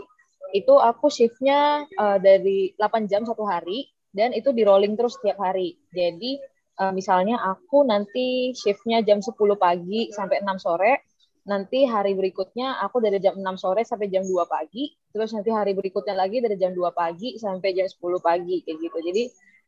itu 0.57 0.73
aku 0.77 1.07
shiftnya 1.13 1.85
uh, 1.97 2.17
dari 2.17 2.73
8 2.79 3.05
jam 3.05 3.23
satu 3.23 3.45
hari 3.45 3.89
dan 4.11 4.33
itu 4.33 4.49
di 4.49 4.65
rolling 4.65 4.97
terus 4.97 5.19
setiap 5.19 5.37
hari. 5.37 5.77
Jadi 5.93 6.41
uh, 6.81 6.93
misalnya 6.93 7.37
aku 7.41 7.85
nanti 7.85 8.51
shiftnya 8.57 9.05
jam 9.05 9.21
10 9.21 9.33
pagi 9.57 10.09
sampai 10.09 10.41
6 10.41 10.57
sore, 10.57 11.05
nanti 11.45 11.85
hari 11.85 12.17
berikutnya 12.17 12.81
aku 12.81 12.99
dari 12.99 13.21
jam 13.21 13.37
6 13.37 13.45
sore 13.61 13.85
sampai 13.85 14.09
jam 14.09 14.25
2 14.25 14.33
pagi, 14.49 14.91
terus 15.13 15.31
nanti 15.31 15.53
hari 15.53 15.77
berikutnya 15.77 16.17
lagi 16.17 16.41
dari 16.41 16.57
jam 16.57 16.73
2 16.73 16.89
pagi 16.91 17.37
sampai 17.37 17.77
jam 17.77 17.87
10 17.87 18.01
pagi 18.19 18.65
kayak 18.65 18.77
gitu. 18.81 18.97
Jadi 18.99 19.23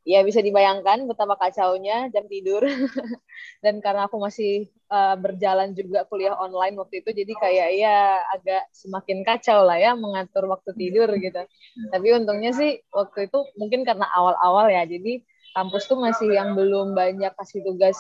ya 0.07 0.19
bisa 0.23 0.39
dibayangkan 0.39 1.05
betapa 1.07 1.35
kacaunya 1.39 2.07
jam 2.13 2.25
tidur. 2.25 2.63
Dan 3.63 3.79
karena 3.83 4.07
aku 4.07 4.19
masih 4.19 4.67
uh, 4.91 5.15
berjalan 5.15 5.71
juga 5.75 6.03
kuliah 6.07 6.35
online 6.35 6.75
waktu 6.79 7.03
itu 7.03 7.09
jadi 7.23 7.33
kayak 7.35 7.69
ya 7.75 7.97
agak 8.35 8.63
semakin 8.75 9.23
kacau 9.23 9.63
lah 9.63 9.77
ya 9.79 9.91
mengatur 9.95 10.47
waktu 10.51 10.71
tidur 10.75 11.09
gitu. 11.19 11.41
Tapi 11.91 12.07
untungnya 12.15 12.51
sih 12.55 12.79
waktu 12.91 13.31
itu 13.31 13.39
mungkin 13.59 13.83
karena 13.87 14.07
awal-awal 14.11 14.67
ya 14.71 14.83
jadi 14.87 15.23
kampus 15.53 15.89
tuh 15.89 15.97
masih 15.99 16.29
yang 16.33 16.53
belum 16.53 16.93
banyak 16.93 17.33
kasih 17.35 17.61
tugas 17.65 17.97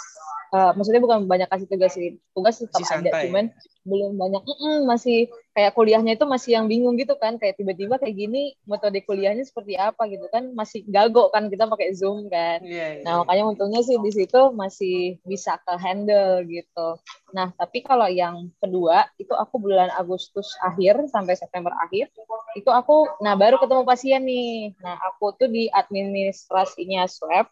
uh, 0.53 0.71
maksudnya 0.73 1.01
bukan 1.01 1.25
banyak 1.25 1.49
kasih 1.49 1.67
tugas 1.69 1.91
sih 1.93 2.17
tugas 2.33 2.61
tetap 2.61 2.81
ada 2.85 3.25
cuman 3.25 3.53
belum 3.89 4.21
banyak 4.21 4.43
mm 4.45 4.55
-mm, 4.59 4.77
masih 4.85 5.19
kayak 5.57 5.75
kuliahnya 5.75 6.15
itu 6.15 6.23
masih 6.23 6.55
yang 6.55 6.71
bingung 6.71 6.95
gitu 6.95 7.17
kan 7.17 7.35
kayak 7.35 7.57
tiba-tiba 7.57 7.97
kayak 7.97 8.15
gini 8.15 8.55
metode 8.63 9.01
kuliahnya 9.03 9.43
seperti 9.43 9.75
apa 9.75 10.07
gitu 10.07 10.29
kan 10.29 10.53
masih 10.53 10.85
gago 10.87 11.27
kan 11.33 11.51
kita 11.51 11.65
pakai 11.65 11.91
zoom 11.97 12.29
kan. 12.29 12.61
Yeah, 12.63 13.01
yeah. 13.01 13.03
nah 13.03 13.25
makanya 13.25 13.43
untungnya 13.49 13.81
sih 13.83 13.97
di 13.99 14.11
situ 14.13 14.53
masih 14.53 15.19
bisa 15.25 15.57
ke 15.59 15.73
handle 15.75 16.45
gitu. 16.47 16.87
Nah 17.33 17.51
tapi 17.57 17.81
kalau 17.81 18.07
yang 18.07 18.47
kedua 18.61 19.09
itu 19.17 19.33
aku 19.33 19.57
bulan 19.59 19.89
Agustus 19.97 20.53
akhir 20.63 21.09
sampai 21.09 21.35
September 21.35 21.73
akhir 21.81 22.13
itu 22.55 22.69
aku 22.69 23.19
nah 23.19 23.35
baru 23.35 23.57
ketemu 23.59 23.83
pasien 23.83 24.21
nih. 24.23 24.77
Nah 24.79 24.95
aku 25.11 25.33
tuh 25.35 25.49
di 25.49 25.67
administrasinya 25.67 27.09
swab 27.09 27.48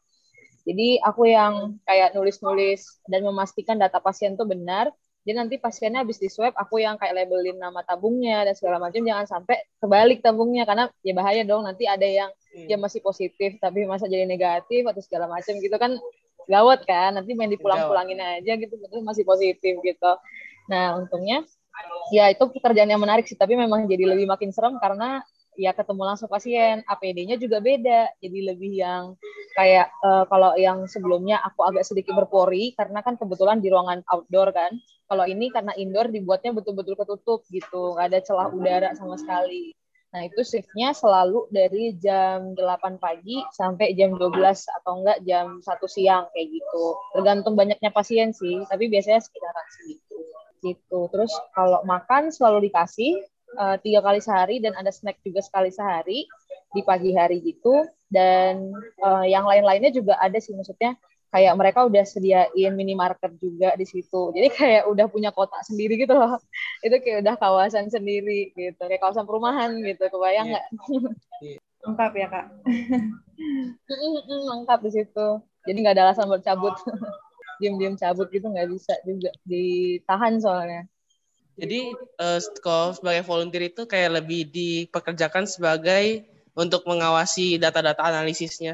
Jadi 0.68 1.00
aku 1.00 1.32
yang 1.32 1.80
kayak 1.88 2.12
nulis-nulis 2.12 3.00
dan 3.08 3.24
memastikan 3.24 3.80
data 3.80 4.04
pasien 4.04 4.36
tuh 4.36 4.44
benar. 4.44 4.92
Jadi 5.24 5.36
nanti 5.36 5.56
pasiennya 5.60 6.04
habis 6.04 6.20
di 6.20 6.28
swab, 6.32 6.56
aku 6.56 6.80
yang 6.84 6.96
kayak 7.00 7.16
labelin 7.16 7.60
nama 7.60 7.84
tabungnya 7.84 8.48
dan 8.48 8.56
segala 8.56 8.80
macam. 8.80 9.00
Jangan 9.00 9.28
sampai 9.28 9.64
kebalik 9.80 10.20
tabungnya 10.24 10.68
karena 10.68 10.92
ya 11.04 11.16
bahaya 11.16 11.44
dong. 11.48 11.64
Nanti 11.64 11.88
ada 11.88 12.04
yang 12.04 12.32
hmm. 12.32 12.68
dia 12.68 12.76
masih 12.80 13.00
positif 13.00 13.56
tapi 13.64 13.88
masa 13.88 14.12
jadi 14.12 14.28
negatif 14.28 14.84
atau 14.88 15.00
segala 15.00 15.32
macam 15.32 15.56
gitu 15.56 15.76
kan 15.80 15.96
gawat 16.52 16.84
kan. 16.84 17.16
Nanti 17.16 17.32
main 17.36 17.52
dipulang-pulangin 17.52 18.20
aja 18.20 18.60
gitu 18.60 18.76
betul 18.76 19.04
masih 19.08 19.24
positif 19.24 19.80
gitu. 19.80 20.12
Nah 20.68 21.00
untungnya 21.00 21.48
ya 22.12 22.32
itu 22.32 22.44
pekerjaan 22.48 22.90
yang 22.90 23.04
menarik 23.04 23.28
sih 23.28 23.36
tapi 23.36 23.60
memang 23.60 23.86
jadi 23.86 24.08
lebih 24.08 24.28
makin 24.32 24.50
serem 24.56 24.80
karena 24.80 25.22
ya 25.58 25.74
ketemu 25.74 26.14
langsung 26.14 26.30
pasien, 26.30 26.86
APD-nya 26.86 27.36
juga 27.42 27.58
beda. 27.58 28.14
Jadi 28.22 28.40
lebih 28.46 28.74
yang 28.78 29.18
kayak 29.58 29.90
uh, 30.06 30.24
kalau 30.30 30.54
yang 30.54 30.86
sebelumnya 30.86 31.42
aku 31.42 31.66
agak 31.66 31.84
sedikit 31.84 32.14
berpori 32.14 32.78
karena 32.78 33.02
kan 33.02 33.18
kebetulan 33.18 33.58
di 33.58 33.74
ruangan 33.74 34.06
outdoor 34.08 34.54
kan. 34.54 34.78
Kalau 35.10 35.26
ini 35.26 35.50
karena 35.50 35.74
indoor 35.74 36.14
dibuatnya 36.14 36.54
betul-betul 36.54 36.94
ketutup 36.94 37.42
gitu, 37.50 37.98
nggak 37.98 38.08
ada 38.14 38.20
celah 38.22 38.48
udara 38.54 38.90
sama 38.94 39.18
sekali. 39.18 39.74
Nah, 40.08 40.24
itu 40.24 40.40
shiftnya 40.40 40.96
selalu 40.96 41.52
dari 41.52 41.92
jam 42.00 42.56
8 42.56 42.96
pagi 42.96 43.44
sampai 43.52 43.92
jam 43.92 44.16
12 44.16 44.40
atau 44.82 45.04
enggak 45.04 45.20
jam 45.28 45.60
1 45.60 45.68
siang 45.92 46.32
kayak 46.32 46.48
gitu. 46.48 46.86
Tergantung 47.12 47.60
banyaknya 47.60 47.92
pasien 47.92 48.32
sih, 48.32 48.64
tapi 48.72 48.88
biasanya 48.88 49.20
sekitaran 49.20 49.68
segitu. 49.76 50.18
Gitu. 50.64 51.00
Terus 51.12 51.32
kalau 51.52 51.84
makan 51.84 52.32
selalu 52.32 52.72
dikasih, 52.72 53.20
uh, 53.58 53.76
tiga 53.82 54.00
kali 54.06 54.22
sehari 54.22 54.62
dan 54.62 54.78
ada 54.78 54.94
snack 54.94 55.18
juga 55.26 55.42
sekali 55.42 55.74
sehari 55.74 56.30
di 56.72 56.82
pagi 56.86 57.12
hari 57.18 57.42
gitu. 57.42 57.84
Dan 58.08 58.72
uh, 59.04 59.26
yang 59.28 59.44
lain-lainnya 59.44 59.92
juga 59.92 60.16
ada 60.22 60.38
sih 60.40 60.56
maksudnya 60.56 60.96
kayak 61.28 61.54
mereka 61.60 61.84
udah 61.84 62.04
sediain 62.08 62.74
minimarket 62.78 63.36
juga 63.42 63.76
di 63.76 63.84
situ. 63.84 64.32
Jadi 64.32 64.48
kayak 64.54 64.84
udah 64.88 65.06
punya 65.12 65.36
kota 65.36 65.60
sendiri 65.66 66.00
gitu 66.00 66.16
loh. 66.16 66.40
Itu 66.86 67.02
kayak 67.04 67.26
udah 67.26 67.36
kawasan 67.36 67.92
sendiri 67.92 68.56
gitu. 68.56 68.80
Kayak 68.80 69.02
kawasan 69.04 69.28
perumahan 69.28 69.76
gitu 69.84 70.08
kebayang 70.08 70.48
iya. 70.48 70.54
nggak? 70.56 70.66
Yeah. 71.44 71.60
lengkap 71.88 72.14
ya 72.20 72.28
kak? 72.28 72.46
Lengkap 74.52 74.80
di 74.88 74.92
situ. 74.92 75.28
Jadi 75.68 75.78
nggak 75.84 75.96
ada 76.00 76.04
alasan 76.12 76.28
buat 76.32 76.44
cabut. 76.44 76.76
Diem-diem 77.58 77.98
cabut 77.98 78.28
gitu 78.30 78.48
nggak 78.48 78.70
bisa 78.70 78.94
juga 79.02 79.34
ditahan 79.48 80.38
soalnya 80.38 80.86
jadi 81.58 81.92
uh, 82.22 82.40
kalau 82.62 82.94
sebagai 82.94 83.26
volunteer 83.26 83.74
itu 83.74 83.90
kayak 83.90 84.22
lebih 84.22 84.46
dipekerjakan 84.54 85.50
sebagai 85.50 86.24
untuk 86.58 86.86
mengawasi 86.90 87.62
data-data 87.62 88.02
analisisnya 88.02 88.74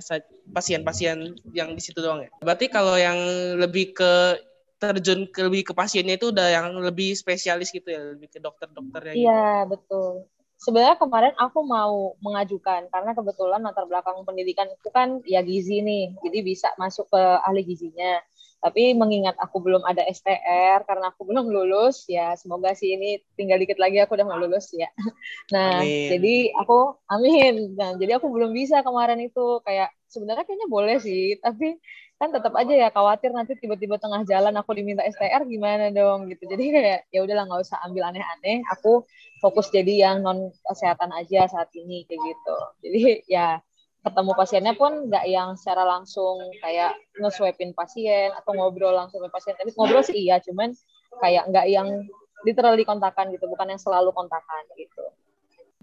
pasien-pasien 0.56 1.36
yang 1.52 1.76
di 1.76 1.82
situ 1.84 2.00
doang 2.00 2.24
ya. 2.24 2.32
Berarti 2.40 2.72
kalau 2.72 2.96
yang 2.96 3.20
lebih 3.60 3.92
ke 3.92 4.40
terjun 4.80 5.28
ke 5.32 5.48
lebih 5.48 5.72
ke 5.72 5.74
pasiennya 5.76 6.16
itu 6.20 6.32
udah 6.32 6.48
yang 6.48 6.68
lebih 6.80 7.16
spesialis 7.16 7.72
gitu 7.72 7.88
ya, 7.88 8.16
lebih 8.16 8.32
ke 8.32 8.40
dokter-dokternya. 8.40 9.14
Gitu. 9.16 9.24
Iya 9.28 9.68
betul. 9.68 10.28
Sebenarnya 10.64 10.96
kemarin 10.96 11.36
aku 11.36 11.60
mau 11.68 12.16
mengajukan 12.24 12.88
karena 12.88 13.12
kebetulan 13.12 13.60
latar 13.60 13.84
belakang 13.84 14.24
pendidikan 14.24 14.72
itu 14.72 14.88
kan 14.96 15.20
ya 15.28 15.44
gizi 15.44 15.84
nih, 15.84 16.16
jadi 16.24 16.40
bisa 16.40 16.72
masuk 16.80 17.12
ke 17.12 17.20
ahli 17.20 17.68
gizinya. 17.68 18.24
Tapi 18.64 18.96
mengingat 18.96 19.36
aku 19.36 19.60
belum 19.60 19.84
ada 19.84 20.08
STR 20.08 20.88
karena 20.88 21.12
aku 21.12 21.28
belum 21.28 21.52
lulus, 21.52 22.08
ya 22.08 22.32
semoga 22.40 22.72
sih 22.72 22.96
ini 22.96 23.20
tinggal 23.36 23.60
dikit 23.60 23.76
lagi 23.76 24.00
aku 24.00 24.16
udah 24.16 24.24
mau 24.24 24.40
lulus 24.40 24.72
ya. 24.72 24.88
Nah, 25.52 25.84
amin. 25.84 26.08
jadi 26.08 26.36
aku 26.64 26.96
amin. 27.12 27.76
Nah, 27.76 28.00
jadi 28.00 28.24
aku 28.24 28.32
belum 28.32 28.56
bisa 28.56 28.80
kemarin 28.80 29.20
itu 29.20 29.60
kayak 29.68 29.92
sebenarnya 30.08 30.48
kayaknya 30.48 30.68
boleh 30.72 30.96
sih, 31.04 31.36
tapi 31.44 31.76
kan 32.24 32.32
tetap 32.32 32.56
aja 32.56 32.72
ya 32.72 32.88
khawatir 32.88 33.36
nanti 33.36 33.60
tiba-tiba 33.60 34.00
tengah 34.00 34.24
jalan 34.24 34.56
aku 34.56 34.72
diminta 34.72 35.04
STR 35.04 35.44
gimana 35.44 35.92
dong 35.92 36.32
gitu. 36.32 36.48
Jadi 36.48 36.64
kayak 36.72 37.00
ya 37.12 37.20
udahlah 37.20 37.44
nggak 37.52 37.62
usah 37.68 37.84
ambil 37.84 38.08
aneh-aneh. 38.16 38.64
Aku 38.80 39.04
fokus 39.44 39.68
jadi 39.76 40.08
yang 40.08 40.24
non 40.24 40.56
kesehatan 40.64 41.12
aja 41.12 41.52
saat 41.52 41.68
ini 41.76 42.08
kayak 42.08 42.22
gitu. 42.24 42.58
Jadi 42.80 43.02
ya 43.28 43.60
ketemu 44.04 44.32
pasiennya 44.36 44.74
pun 44.76 45.08
nggak 45.08 45.26
yang 45.32 45.56
secara 45.56 45.88
langsung 45.88 46.44
kayak 46.60 46.92
nge 47.16 47.40
pasien 47.72 48.36
atau 48.36 48.52
ngobrol 48.52 48.92
langsung 48.92 49.24
sama 49.24 49.32
pasien. 49.32 49.56
Tapi 49.56 49.72
ngobrol 49.80 50.04
sih 50.04 50.20
iya, 50.20 50.44
cuman 50.44 50.76
kayak 51.24 51.48
nggak 51.50 51.68
yang 51.72 51.88
literally 52.44 52.84
kontakan 52.84 53.32
gitu, 53.32 53.48
bukan 53.48 53.72
yang 53.72 53.82
selalu 53.82 54.12
kontakan 54.12 54.64
gitu. 54.76 55.04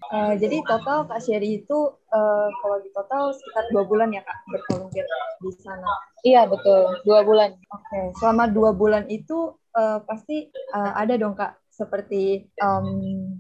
Uh, 0.09 0.33
jadi 0.41 0.65
total 0.65 1.05
Kak 1.05 1.21
Sherry 1.21 1.61
itu 1.61 1.79
uh, 1.93 2.49
kalau 2.49 2.77
di 2.81 2.89
total 2.97 3.37
sekitar 3.37 3.69
dua 3.69 3.85
bulan 3.85 4.09
ya 4.09 4.25
Kak 4.25 4.39
bervolunteer 4.49 5.05
di 5.45 5.53
sana. 5.61 5.93
Iya 6.25 6.49
betul 6.49 7.05
dua 7.05 7.21
bulan. 7.21 7.53
Oke 7.53 7.85
okay. 7.85 8.07
selama 8.17 8.49
dua 8.49 8.73
bulan 8.73 9.05
itu 9.13 9.53
uh, 9.77 10.01
pasti 10.09 10.49
uh, 10.73 10.97
ada 10.97 11.21
dong 11.21 11.37
Kak 11.37 11.61
seperti 11.69 12.45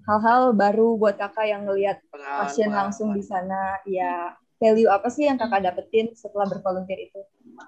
hal-hal 0.08 0.52
um, 0.52 0.56
baru 0.56 0.96
buat 0.96 1.20
kakak 1.20 1.44
yang 1.44 1.68
ngelihat 1.68 2.00
pasien 2.08 2.72
langsung 2.72 3.12
di 3.12 3.20
sana 3.20 3.76
ya 3.84 4.32
value 4.60 4.92
apa 4.92 5.08
sih 5.08 5.24
yang 5.26 5.40
kakak 5.40 5.64
dapetin 5.64 6.12
setelah 6.12 6.44
bervolunteer 6.46 7.08
itu? 7.08 7.20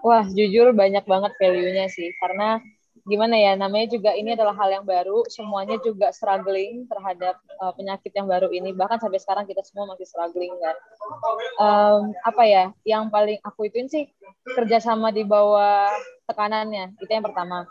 Wah, 0.05 0.29
jujur 0.29 0.77
banyak 0.77 1.03
banget 1.09 1.33
value-nya 1.41 1.89
sih. 1.89 2.13
Karena 2.21 2.61
gimana 3.09 3.35
ya, 3.35 3.57
namanya 3.57 3.91
juga 3.91 4.13
ini 4.13 4.37
adalah 4.37 4.53
hal 4.55 4.69
yang 4.71 4.85
baru. 4.85 5.25
Semuanya 5.33 5.81
juga 5.81 6.13
struggling 6.13 6.85
terhadap 6.87 7.41
uh, 7.65 7.73
penyakit 7.73 8.13
yang 8.13 8.29
baru 8.29 8.53
ini. 8.53 8.77
Bahkan 8.77 9.01
sampai 9.01 9.19
sekarang 9.19 9.45
kita 9.49 9.65
semua 9.65 9.89
masih 9.89 10.05
struggling 10.05 10.53
kan. 10.61 10.77
Um, 11.57 12.13
apa 12.29 12.43
ya, 12.45 12.65
yang 12.85 13.09
paling 13.09 13.41
aku 13.41 13.73
ituin 13.73 13.89
sih 13.89 14.13
kerjasama 14.45 15.11
di 15.11 15.25
bawah 15.25 15.89
tekanannya. 16.29 16.93
Itu 17.01 17.09
yang 17.09 17.25
pertama. 17.25 17.65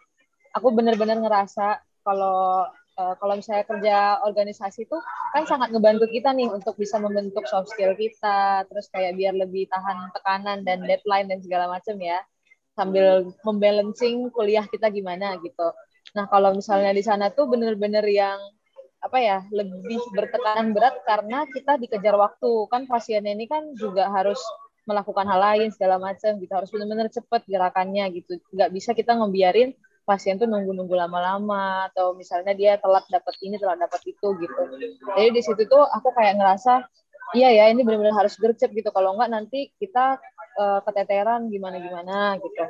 Aku 0.51 0.73
bener-bener 0.73 1.15
ngerasa 1.21 1.79
kalau 2.03 2.67
uh, 3.01 3.13
kalau 3.17 3.33
misalnya 3.41 3.65
kerja 3.65 4.21
organisasi 4.21 4.85
itu 4.85 4.97
kan 5.33 5.43
sangat 5.49 5.73
ngebantu 5.73 6.05
kita 6.13 6.29
nih 6.37 6.53
untuk 6.53 6.77
bisa 6.77 7.01
membentuk 7.01 7.49
soft 7.49 7.73
skill 7.73 7.97
kita, 7.97 8.69
terus 8.69 8.85
kayak 8.93 9.17
biar 9.17 9.33
lebih 9.33 9.65
tahan 9.73 10.13
tekanan 10.13 10.61
dan 10.61 10.85
deadline 10.85 11.25
dan 11.25 11.41
segala 11.41 11.65
macam 11.65 11.97
ya, 11.97 12.21
sambil 12.77 13.33
membalancing 13.41 14.29
kuliah 14.29 14.65
kita 14.69 14.93
gimana 14.93 15.41
gitu. 15.41 15.73
Nah 16.13 16.29
kalau 16.29 16.53
misalnya 16.53 16.93
di 16.93 17.01
sana 17.01 17.33
tuh 17.33 17.49
bener-bener 17.49 18.05
yang 18.05 18.37
apa 19.01 19.17
ya 19.17 19.41
lebih 19.49 19.97
bertekanan 20.13 20.77
berat 20.77 21.01
karena 21.09 21.49
kita 21.49 21.81
dikejar 21.81 22.13
waktu. 22.13 22.69
Kan 22.69 22.85
pasien 22.85 23.25
ini 23.25 23.49
kan 23.49 23.73
juga 23.73 24.07
harus 24.13 24.37
melakukan 24.85 25.25
hal 25.25 25.41
lain 25.41 25.69
segala 25.73 25.97
macam 25.97 26.37
gitu. 26.37 26.53
Harus 26.53 26.69
benar-benar 26.69 27.09
cepat 27.09 27.41
gerakannya 27.49 28.05
gitu. 28.21 28.37
Nggak 28.53 28.69
bisa 28.69 28.91
kita 28.93 29.17
ngebiarin 29.17 29.73
pasien 30.11 30.35
tuh 30.35 30.43
nunggu-nunggu 30.51 30.91
lama-lama 30.91 31.87
atau 31.87 32.11
misalnya 32.19 32.51
dia 32.51 32.75
telat 32.75 33.07
dapat 33.07 33.31
ini 33.39 33.55
telat 33.55 33.79
dapat 33.79 34.03
itu 34.03 34.27
gitu. 34.35 34.61
Jadi 35.15 35.29
di 35.31 35.41
situ 35.41 35.63
tuh 35.71 35.87
aku 35.87 36.11
kayak 36.11 36.35
ngerasa 36.35 36.83
iya 37.31 37.55
ya 37.55 37.71
ini 37.71 37.87
benar-benar 37.87 38.27
harus 38.27 38.35
gercep 38.35 38.75
gitu. 38.75 38.91
Kalau 38.91 39.15
enggak 39.15 39.31
nanti 39.31 39.71
kita 39.79 40.19
uh, 40.59 40.83
keteteran 40.83 41.47
gimana 41.47 41.79
gimana 41.79 42.35
gitu. 42.43 42.63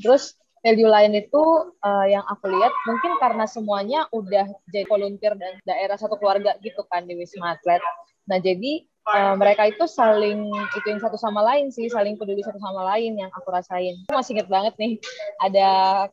Terus 0.00 0.32
value 0.64 0.88
lain 0.88 1.12
itu 1.18 1.42
uh, 1.84 2.06
yang 2.08 2.24
aku 2.24 2.48
lihat 2.48 2.72
mungkin 2.88 3.12
karena 3.20 3.44
semuanya 3.44 4.00
udah 4.14 4.48
jadi 4.72 4.88
volunteer 4.88 5.36
dan 5.36 5.60
daerah 5.68 6.00
satu 6.00 6.16
keluarga 6.16 6.56
gitu 6.64 6.86
kan 6.88 7.04
di 7.04 7.18
Wisma 7.18 7.58
Atlet. 7.58 7.82
Nah 8.30 8.38
jadi 8.40 8.86
uh, 9.08 9.34
mereka 9.34 9.66
itu 9.66 9.84
saling 9.90 10.46
itu 10.50 10.86
yang 10.86 11.00
satu 11.02 11.18
sama 11.18 11.42
lain 11.42 11.74
sih, 11.74 11.90
saling 11.90 12.14
peduli 12.14 12.42
satu 12.44 12.58
sama 12.62 12.86
lain 12.94 13.18
yang 13.18 13.30
aku 13.34 13.50
rasain. 13.50 13.98
Aku 14.10 14.14
masih 14.14 14.38
inget 14.38 14.48
banget 14.48 14.74
nih, 14.78 14.98
ada 15.42 15.68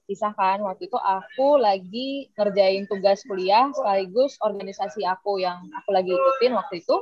kisah 0.10 0.34
kan 0.34 0.62
waktu 0.66 0.90
itu 0.90 0.98
aku 0.98 1.62
lagi 1.62 2.30
ngerjain 2.34 2.90
tugas 2.90 3.22
kuliah 3.26 3.70
sekaligus 3.76 4.38
organisasi 4.42 5.06
aku 5.06 5.42
yang 5.42 5.62
aku 5.84 5.90
lagi 5.94 6.12
ikutin 6.14 6.54
waktu 6.58 6.82
itu 6.82 6.96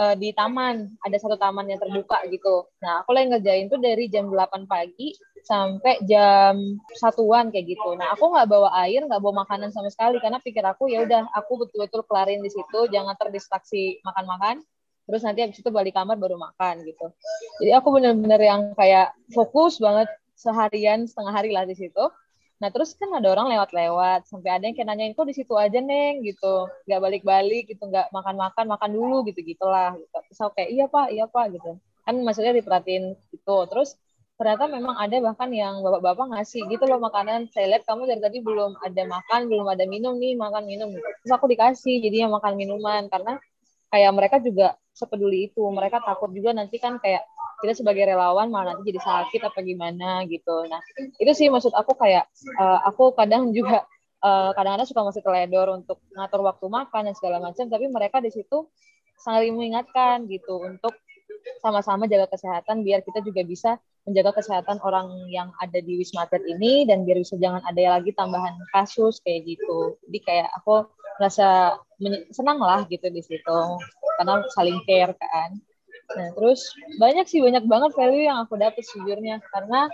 uh, 0.00 0.14
di 0.16 0.32
taman, 0.36 0.92
ada 1.04 1.16
satu 1.16 1.36
taman 1.40 1.68
yang 1.68 1.80
terbuka 1.80 2.20
gitu. 2.28 2.68
Nah, 2.84 3.02
aku 3.04 3.16
lagi 3.16 3.32
ngerjain 3.32 3.72
tuh 3.72 3.80
dari 3.80 4.08
jam 4.12 4.28
8 4.28 4.68
pagi 4.68 5.16
sampai 5.46 6.02
jam 6.10 6.58
satuan 6.98 7.54
kayak 7.54 7.70
gitu. 7.70 7.94
Nah, 7.94 8.12
aku 8.12 8.34
nggak 8.34 8.50
bawa 8.50 8.74
air, 8.82 9.06
nggak 9.06 9.22
bawa 9.22 9.46
makanan 9.46 9.70
sama 9.70 9.88
sekali 9.88 10.18
karena 10.18 10.42
pikir 10.42 10.66
aku 10.66 10.90
ya 10.90 11.06
udah 11.06 11.30
aku 11.38 11.66
betul-betul 11.66 12.02
kelarin 12.10 12.42
di 12.42 12.50
situ, 12.50 12.90
jangan 12.90 13.14
terdistraksi 13.14 14.02
makan-makan 14.02 14.66
terus 15.06 15.22
nanti 15.22 15.40
habis 15.46 15.62
itu 15.62 15.70
balik 15.70 15.94
kamar 15.94 16.18
baru 16.18 16.34
makan 16.36 16.82
gitu. 16.82 17.06
Jadi 17.62 17.72
aku 17.72 17.88
bener-bener 17.94 18.40
yang 18.42 18.74
kayak 18.74 19.14
fokus 19.30 19.78
banget 19.78 20.10
seharian 20.34 21.06
setengah 21.06 21.32
hari 21.32 21.50
lah 21.54 21.64
di 21.64 21.78
situ. 21.78 22.04
Nah 22.56 22.72
terus 22.72 22.96
kan 22.96 23.12
ada 23.12 23.28
orang 23.30 23.52
lewat-lewat 23.52 24.26
sampai 24.26 24.50
ada 24.56 24.64
yang 24.64 24.74
kayak 24.74 24.88
nanyain 24.88 25.12
kok 25.12 25.28
di 25.28 25.36
situ 25.36 25.54
aja 25.54 25.78
neng? 25.78 26.24
Gitu. 26.26 26.54
Nggak 26.88 27.00
balik-balik 27.00 27.64
gitu 27.70 27.86
nggak 27.86 28.10
makan-makan 28.10 28.64
makan 28.66 28.90
dulu 28.92 29.22
gitu 29.28 29.40
gitulah 29.44 29.94
gitu. 29.96 30.16
Terus 30.32 30.38
aku 30.42 30.52
kayak 30.58 30.70
iya 30.72 30.84
pak 30.88 31.06
iya 31.14 31.24
pak 31.28 31.54
gitu. 31.54 31.78
Kan 32.04 32.14
maksudnya 32.26 32.52
diperhatiin 32.56 33.14
gitu. 33.32 33.56
Terus 33.68 33.94
ternyata 34.36 34.68
memang 34.68 35.00
ada 35.00 35.16
bahkan 35.24 35.48
yang 35.48 35.80
bapak-bapak 35.80 36.32
ngasih 36.32 36.64
gitu 36.68 36.84
loh 36.88 37.00
makanan. 37.00 37.48
Saya 37.52 37.76
lihat 37.76 37.84
kamu 37.84 38.08
dari 38.08 38.20
tadi 38.24 38.38
belum 38.40 38.80
ada 38.80 39.02
makan 39.04 39.40
belum 39.52 39.66
ada 39.68 39.84
minum 39.84 40.16
nih 40.16 40.34
makan 40.34 40.64
minum. 40.64 40.90
Terus 40.96 41.32
aku 41.32 41.46
dikasih 41.52 42.00
jadinya 42.00 42.40
makan 42.40 42.56
minuman 42.56 43.08
karena 43.12 43.36
kayak 43.90 44.12
mereka 44.14 44.36
juga 44.42 44.74
sepeduli 44.96 45.52
itu 45.52 45.62
mereka 45.70 46.00
takut 46.02 46.32
juga 46.32 46.56
nanti 46.56 46.80
kan 46.80 46.96
kayak 46.98 47.22
kita 47.60 47.72
sebagai 47.72 48.04
relawan 48.04 48.52
malah 48.52 48.76
nanti 48.76 48.92
jadi 48.92 49.00
sakit 49.00 49.40
apa 49.48 49.60
gimana 49.64 50.24
gitu 50.28 50.66
nah 50.68 50.80
itu 51.16 51.32
sih 51.32 51.48
maksud 51.48 51.72
aku 51.72 51.96
kayak 51.96 52.28
uh, 52.60 52.80
aku 52.88 53.12
kadang 53.16 53.50
juga 53.56 53.84
kadang 54.16 54.54
kadang-kadang 54.58 54.88
suka 54.90 55.02
masih 55.06 55.22
teledor 55.22 55.68
untuk 55.76 56.02
ngatur 56.10 56.40
waktu 56.42 56.66
makan 56.66 57.02
dan 57.06 57.14
segala 57.14 57.38
macam 57.38 57.68
tapi 57.70 57.86
mereka 57.86 58.18
di 58.18 58.34
situ 58.34 58.66
sangat 59.22 59.54
mengingatkan 59.54 60.26
gitu 60.26 60.58
untuk 60.66 60.98
sama-sama 61.62 62.10
jaga 62.10 62.26
kesehatan 62.30 62.82
biar 62.82 63.06
kita 63.06 63.22
juga 63.22 63.46
bisa 63.46 63.70
menjaga 64.06 64.38
kesehatan 64.38 64.78
orang 64.86 65.10
yang 65.30 65.50
ada 65.58 65.82
di 65.82 65.98
Wisma 65.98 66.26
Atlet 66.26 66.46
ini 66.46 66.86
dan 66.86 67.02
biar 67.02 67.18
bisa 67.18 67.34
jangan 67.38 67.62
ada 67.66 67.98
lagi 67.98 68.14
tambahan 68.14 68.54
kasus 68.70 69.18
kayak 69.26 69.42
gitu. 69.50 69.98
Jadi 70.06 70.18
kayak 70.22 70.48
aku 70.62 70.86
merasa 71.16 71.78
senang 72.32 72.60
lah 72.60 72.84
gitu 72.88 73.08
di 73.08 73.22
situ. 73.24 73.58
Karena 74.16 74.44
saling 74.52 74.80
care 74.84 75.12
kan. 75.16 75.50
Nah, 76.06 76.28
terus 76.38 76.70
banyak 77.02 77.26
sih 77.26 77.42
banyak 77.42 77.66
banget 77.66 77.90
value 77.98 78.24
yang 78.30 78.38
aku 78.44 78.54
dapat 78.56 78.82
sejujurnya. 78.86 79.42
Karena 79.50 79.90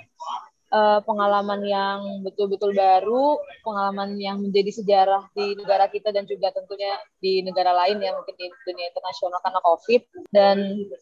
uh, 0.72 1.00
pengalaman 1.04 1.60
yang 1.64 2.00
betul-betul 2.26 2.76
baru, 2.76 3.40
pengalaman 3.64 4.20
yang 4.20 4.40
menjadi 4.42 4.82
sejarah 4.82 5.30
di 5.32 5.56
negara 5.56 5.88
kita 5.88 6.10
dan 6.10 6.28
juga 6.28 6.52
tentunya 6.52 6.98
di 7.20 7.40
negara 7.40 7.72
lain 7.72 8.02
ya 8.02 8.12
mungkin 8.12 8.34
di 8.36 8.46
dunia 8.66 8.86
internasional 8.92 9.38
karena 9.40 9.60
COVID. 9.64 10.02
Dan 10.32 10.56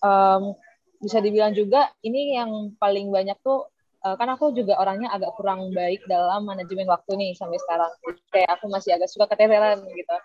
um, 0.04 0.54
bisa 1.00 1.18
dibilang 1.18 1.56
juga 1.56 1.88
ini 2.04 2.36
yang 2.36 2.76
paling 2.76 3.08
banyak 3.08 3.40
tuh 3.40 3.66
uh, 4.04 4.16
kan 4.16 4.28
aku 4.33 4.52
juga 4.57 4.76
orangnya 4.80 5.12
agak 5.12 5.37
kurang 5.37 5.73
baik 5.73 6.04
dalam 6.09 6.45
manajemen 6.49 6.88
waktu 6.88 7.12
nih 7.16 7.33
sampai 7.37 7.59
sekarang. 7.61 7.92
Kayak 8.33 8.50
aku 8.59 8.66
masih 8.73 8.97
agak 8.97 9.09
suka 9.12 9.26
keteteran 9.30 9.85
gitu. 9.85 10.16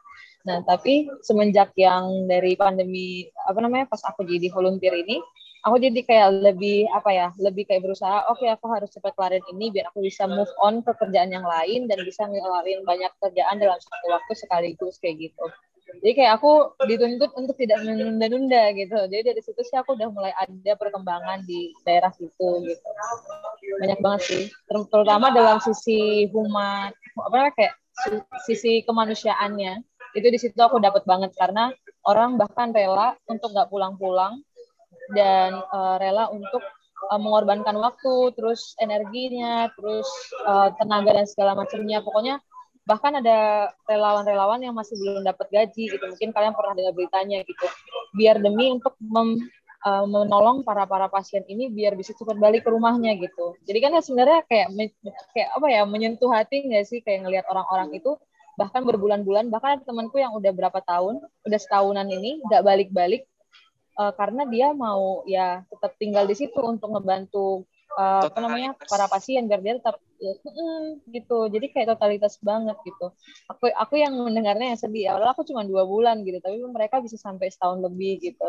Nah, 0.46 0.62
tapi 0.62 1.10
semenjak 1.26 1.74
yang 1.74 2.30
dari 2.30 2.54
pandemi 2.54 3.26
apa 3.50 3.58
namanya 3.60 3.90
pas 3.90 4.02
aku 4.06 4.22
jadi 4.30 4.54
volunteer 4.54 4.94
ini, 4.94 5.18
aku 5.66 5.82
jadi 5.82 6.00
kayak 6.06 6.30
lebih 6.46 6.86
apa 6.94 7.10
ya, 7.10 7.28
lebih 7.42 7.66
kayak 7.66 7.82
berusaha, 7.82 8.30
oke 8.30 8.46
okay, 8.46 8.54
aku 8.54 8.70
harus 8.70 8.94
cepat 8.94 9.18
kelarin 9.18 9.42
ini 9.58 9.74
biar 9.74 9.90
aku 9.90 10.06
bisa 10.06 10.30
move 10.30 10.52
on 10.62 10.86
ke 10.86 10.94
kerjaan 11.02 11.34
yang 11.34 11.42
lain 11.42 11.90
dan 11.90 11.98
bisa 12.06 12.30
ngelarin 12.30 12.86
banyak 12.86 13.10
kerjaan 13.18 13.58
dalam 13.58 13.80
satu 13.82 14.06
waktu 14.14 14.34
sekaligus 14.38 15.02
kayak 15.02 15.34
gitu 15.34 15.46
jadi 16.02 16.12
kayak 16.16 16.32
aku 16.42 16.52
dituntut 16.88 17.32
untuk 17.38 17.56
tidak 17.56 17.84
menunda-nunda 17.84 18.74
gitu. 18.76 18.98
Jadi 19.08 19.22
dari 19.34 19.42
situ 19.42 19.62
sih 19.62 19.78
aku 19.78 19.96
udah 19.96 20.10
mulai 20.12 20.34
ada 20.36 20.74
perkembangan 20.76 21.44
di 21.46 21.72
daerah 21.86 22.12
situ 22.12 22.50
gitu. 22.66 22.90
Banyak 23.82 24.00
banget 24.02 24.22
sih. 24.24 24.44
Terutama 24.68 25.32
dalam 25.32 25.62
sisi 25.62 26.30
human 26.32 26.92
apa 27.16 27.54
kayak 27.56 27.74
sisi 28.44 28.84
kemanusiaannya. 28.84 29.84
Itu 30.16 30.28
di 30.32 30.40
situ 30.40 30.56
aku 30.60 30.80
dapat 30.80 31.04
banget 31.04 31.36
karena 31.36 31.72
orang 32.08 32.40
bahkan 32.40 32.72
rela 32.72 33.20
untuk 33.28 33.52
nggak 33.52 33.68
pulang-pulang 33.68 34.40
dan 35.12 35.60
uh, 35.76 36.00
rela 36.00 36.32
untuk 36.32 36.64
uh, 37.12 37.20
mengorbankan 37.20 37.76
waktu, 37.78 38.32
terus 38.34 38.74
energinya, 38.80 39.68
terus 39.76 40.08
uh, 40.48 40.72
tenaga 40.80 41.20
dan 41.20 41.28
segala 41.28 41.60
macamnya. 41.60 42.00
Pokoknya 42.00 42.40
bahkan 42.86 43.18
ada 43.18 43.70
relawan-relawan 43.90 44.62
yang 44.62 44.78
masih 44.78 44.96
belum 44.98 45.26
dapat 45.26 45.50
gaji 45.50 45.90
gitu. 45.90 46.06
Mungkin 46.06 46.30
kalian 46.32 46.54
pernah 46.54 46.74
dengar 46.78 46.94
beritanya 46.94 47.42
gitu. 47.44 47.66
Biar 48.14 48.38
demi 48.38 48.70
untuk 48.70 48.94
mem, 49.02 49.42
uh, 49.86 50.06
menolong 50.06 50.62
para 50.62 50.86
para 50.86 51.10
pasien 51.10 51.42
ini 51.50 51.70
biar 51.74 51.98
bisa 51.98 52.14
cepat 52.14 52.38
balik 52.38 52.64
ke 52.64 52.70
rumahnya 52.70 53.18
gitu. 53.18 53.58
Jadi 53.66 53.78
kan 53.82 53.92
sebenarnya 54.00 54.46
kayak 54.46 54.68
kayak 55.34 55.50
apa 55.58 55.68
ya 55.68 55.82
menyentuh 55.84 56.30
hati 56.30 56.66
nggak 56.70 56.86
sih? 56.86 57.02
Kayak 57.02 57.26
ngelihat 57.26 57.46
orang-orang 57.50 57.98
itu 57.98 58.18
bahkan 58.56 58.88
berbulan-bulan 58.88 59.52
bahkan 59.52 59.80
ada 59.80 59.84
temanku 59.84 60.16
yang 60.16 60.32
udah 60.32 60.52
berapa 60.56 60.80
tahun 60.80 61.20
udah 61.44 61.60
setahunan 61.60 62.08
ini 62.08 62.40
nggak 62.48 62.64
balik-balik 62.64 63.28
uh, 64.00 64.16
karena 64.16 64.48
dia 64.48 64.72
mau 64.72 65.28
ya 65.28 65.64
tetap 65.68 65.96
tinggal 66.00 66.24
di 66.24 66.36
situ 66.40 66.56
untuk 66.64 66.96
ngebantu 66.96 67.68
uh, 67.96 68.28
apa 68.28 68.40
namanya 68.44 68.76
para 68.88 69.08
pasien 69.08 69.48
biar 69.48 69.60
dia 69.64 69.80
tetap 69.80 69.98
ya, 70.20 70.34
mm, 70.36 71.10
gitu. 71.12 71.48
Jadi 71.50 71.66
kayak 71.72 71.96
totalitas 71.96 72.38
banget 72.44 72.78
gitu. 72.84 73.12
Aku 73.50 73.72
aku 73.72 73.94
yang 74.00 74.14
mendengarnya 74.16 74.76
yang 74.76 74.80
sedih. 74.80 75.12
Awalnya 75.12 75.32
aku 75.34 75.44
cuma 75.48 75.64
dua 75.64 75.88
bulan 75.88 76.22
gitu. 76.28 76.38
Tapi 76.44 76.60
mereka 76.70 77.00
bisa 77.00 77.16
sampai 77.16 77.50
setahun 77.50 77.82
lebih 77.82 78.22
gitu. 78.22 78.48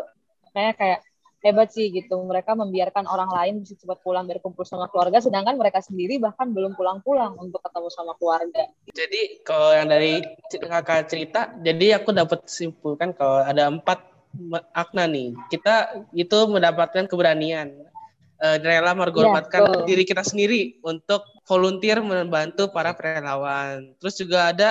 Kayak 0.52 0.74
kayak 0.78 1.00
hebat 1.44 1.68
sih 1.70 1.94
gitu. 1.94 2.18
Mereka 2.26 2.58
membiarkan 2.58 3.06
orang 3.06 3.30
lain 3.30 3.54
bisa 3.62 3.78
cepat 3.78 4.02
pulang 4.02 4.26
berkumpul 4.26 4.66
sama 4.66 4.90
keluarga. 4.90 5.22
Sedangkan 5.22 5.54
mereka 5.54 5.78
sendiri 5.78 6.18
bahkan 6.18 6.50
belum 6.50 6.74
pulang-pulang 6.74 7.38
untuk 7.38 7.62
ketemu 7.62 7.88
sama 7.94 8.12
keluarga. 8.18 8.66
Jadi 8.90 9.46
kalau 9.46 9.70
yang 9.72 9.86
dari 9.86 10.22
kakak 10.50 11.06
cerita 11.06 11.54
jadi 11.62 12.02
aku 12.02 12.10
dapat 12.10 12.46
simpulkan 12.50 13.14
kalau 13.14 13.46
ada 13.46 13.70
empat 13.70 14.02
makna 14.36 15.08
nih. 15.08 15.32
Kita 15.48 16.04
itu 16.12 16.38
mendapatkan 16.50 17.08
keberanian 17.08 17.95
uh, 18.40 18.56
rela 18.60 18.92
mengorbankan 18.92 19.62
ya, 19.62 19.82
diri 19.88 20.04
kita 20.04 20.22
sendiri 20.24 20.80
untuk 20.84 21.24
volunteer 21.46 22.00
membantu 22.02 22.68
para 22.72 22.92
relawan. 22.92 23.94
Terus 24.02 24.14
juga 24.20 24.52
ada 24.52 24.68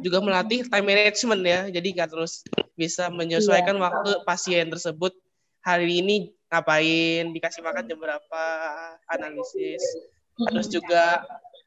juga 0.00 0.24
melatih 0.24 0.64
time 0.66 0.86
management 0.86 1.42
ya. 1.44 1.60
Jadi 1.68 1.88
nggak 1.96 2.10
terus 2.10 2.42
bisa 2.74 3.12
menyesuaikan 3.12 3.76
ya. 3.76 3.82
waktu 3.90 4.10
pasien 4.24 4.66
tersebut 4.72 5.12
hari 5.60 6.00
ini 6.00 6.32
ngapain, 6.46 7.34
dikasih 7.34 7.60
makan 7.60 7.84
jam 7.90 7.98
berapa, 7.98 8.44
analisis. 9.10 9.82
Terus 10.36 10.68
juga 10.70 11.26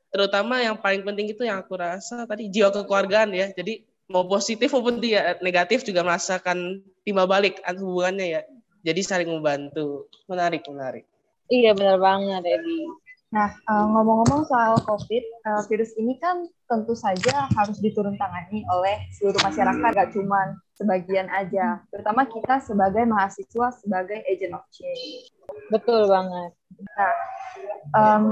terutama 0.09 0.57
yang 0.57 0.79
paling 0.79 1.05
penting 1.05 1.35
itu 1.35 1.45
yang 1.45 1.61
aku 1.61 1.77
rasa 1.77 2.25
tadi 2.25 2.49
jiwa 2.49 2.71
kekeluargaan 2.73 3.29
ya. 3.35 3.47
Jadi 3.53 3.85
mau 4.09 4.25
positif 4.25 4.73
maupun 4.73 4.97
dia 4.97 5.37
negatif 5.45 5.85
juga 5.85 6.01
merasakan 6.01 6.81
timbal 7.05 7.29
balik 7.29 7.61
hubungannya 7.67 8.39
ya. 8.39 8.41
Jadi 8.81 9.01
saling 9.03 9.29
membantu. 9.29 10.07
Menarik, 10.25 10.63
menarik. 10.65 11.05
Iya 11.49 11.73
benar 11.73 11.97
banget 11.97 12.41
Edi. 12.45 12.85
Nah 13.29 13.49
uh, 13.65 13.85
ngomong-ngomong 13.89 14.45
soal 14.45 14.77
COVID, 14.85 15.23
uh, 15.49 15.61
virus 15.65 15.93
ini 15.97 16.17
kan 16.21 16.45
tentu 16.69 16.93
saja 16.93 17.49
harus 17.57 17.77
diturun 17.81 18.17
tangani 18.17 18.61
oleh 18.69 19.01
seluruh 19.17 19.41
masyarakat, 19.41 19.89
gak 19.93 20.13
cuma 20.13 20.57
sebagian 20.77 21.25
aja. 21.33 21.81
Terutama 21.89 22.29
kita 22.29 22.61
sebagai 22.61 23.05
mahasiswa, 23.09 23.67
sebagai 23.81 24.21
agent 24.29 24.53
of 24.53 24.65
change. 24.69 25.33
Betul 25.73 26.05
banget. 26.05 26.53
Nah, 26.79 27.15
um, 27.97 28.25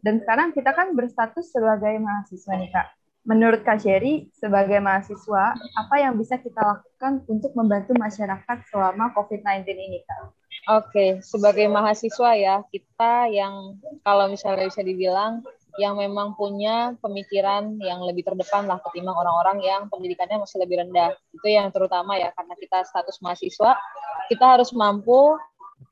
dan 0.00 0.20
sekarang 0.24 0.56
kita 0.56 0.72
kan 0.72 0.96
berstatus 0.96 1.52
sebagai 1.52 2.00
mahasiswa 2.00 2.52
nih 2.56 2.72
Kak. 2.72 2.88
Menurut 3.24 3.64
Kak 3.64 3.80
Sherry, 3.80 4.28
sebagai 4.36 4.84
mahasiswa, 4.84 5.56
apa 5.56 5.96
yang 5.96 6.20
bisa 6.20 6.36
kita 6.36 6.60
lakukan 6.60 7.24
untuk 7.24 7.56
membantu 7.56 7.96
masyarakat 7.96 8.68
selama 8.68 9.16
COVID-19 9.16 9.64
ini 9.64 10.04
Kak? 10.04 10.43
Oke, 10.64 11.20
sebagai 11.20 11.68
mahasiswa 11.68 12.30
ya, 12.32 12.64
kita 12.72 13.28
yang 13.28 13.76
kalau 14.00 14.32
misalnya 14.32 14.64
bisa 14.64 14.80
dibilang 14.80 15.44
yang 15.76 15.98
memang 15.98 16.32
punya 16.38 16.96
pemikiran 17.04 17.76
yang 17.82 18.00
lebih 18.06 18.24
terdepan 18.24 18.64
lah 18.64 18.80
ketimbang 18.88 19.12
orang-orang 19.12 19.60
yang 19.60 19.82
pendidikannya 19.92 20.40
masih 20.40 20.62
lebih 20.64 20.80
rendah. 20.80 21.12
Itu 21.36 21.52
yang 21.52 21.68
terutama 21.68 22.16
ya, 22.16 22.32
karena 22.32 22.54
kita 22.56 22.80
status 22.88 23.20
mahasiswa, 23.20 23.76
kita 24.32 24.44
harus 24.56 24.72
mampu 24.72 25.36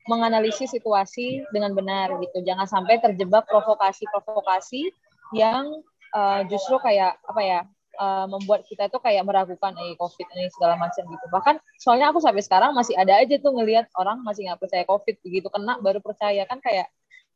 menganalisis 0.09 0.73
situasi 0.73 1.45
dengan 1.53 1.77
benar 1.77 2.17
gitu. 2.17 2.41
Jangan 2.41 2.65
sampai 2.65 2.97
terjebak 2.97 3.45
provokasi-provokasi 3.45 4.89
yang 5.37 5.69
uh, 6.17 6.41
justru 6.49 6.81
kayak 6.81 7.19
apa 7.29 7.41
ya 7.45 7.59
uh, 7.99 8.25
membuat 8.29 8.65
kita 8.65 8.89
tuh 8.89 9.01
kayak 9.01 9.25
meragukan 9.25 9.73
eh 9.77 9.93
covid 9.97 10.27
ini 10.37 10.49
segala 10.53 10.77
macam 10.79 11.03
gitu. 11.05 11.25
Bahkan 11.29 11.55
soalnya 11.81 12.09
aku 12.09 12.19
sampai 12.23 12.41
sekarang 12.41 12.71
masih 12.73 12.97
ada 12.97 13.19
aja 13.19 13.35
tuh 13.37 13.53
ngelihat 13.53 13.89
orang 13.97 14.21
masih 14.25 14.49
nggak 14.49 14.61
percaya 14.61 14.83
covid. 14.87 15.15
Begitu 15.21 15.47
kena 15.49 15.77
baru 15.81 15.99
percaya. 16.01 16.43
Kan 16.49 16.61
kayak 16.63 16.89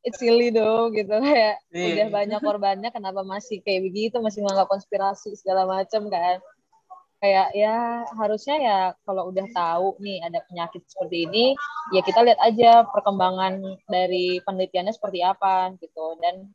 it's 0.05 0.19
silly 0.21 0.49
dong 0.53 0.93
gitu. 0.93 1.11
Kayak 1.25 1.59
yeah. 1.73 1.89
udah 1.93 2.07
banyak 2.13 2.39
korbannya 2.39 2.89
kenapa 2.95 3.21
masih 3.27 3.59
kayak 3.65 3.83
begitu? 3.91 4.23
Masih 4.23 4.39
menganggap 4.45 4.71
konspirasi 4.71 5.35
segala 5.35 5.67
macam 5.67 6.07
kan? 6.07 6.39
Kayak 7.17 7.49
ya 7.57 8.05
harusnya 8.13 8.55
ya 8.61 8.79
kalau 9.01 9.33
udah 9.33 9.49
tahu 9.49 9.97
nih 10.05 10.21
ada 10.21 10.37
penyakit 10.45 10.85
seperti 10.85 11.25
ini 11.25 11.45
ya 11.89 12.05
kita 12.05 12.21
lihat 12.21 12.37
aja 12.45 12.85
perkembangan 12.93 13.57
dari 13.89 14.37
penelitiannya 14.45 14.93
seperti 14.93 15.25
apa 15.25 15.73
gitu. 15.81 16.13
Dan 16.21 16.53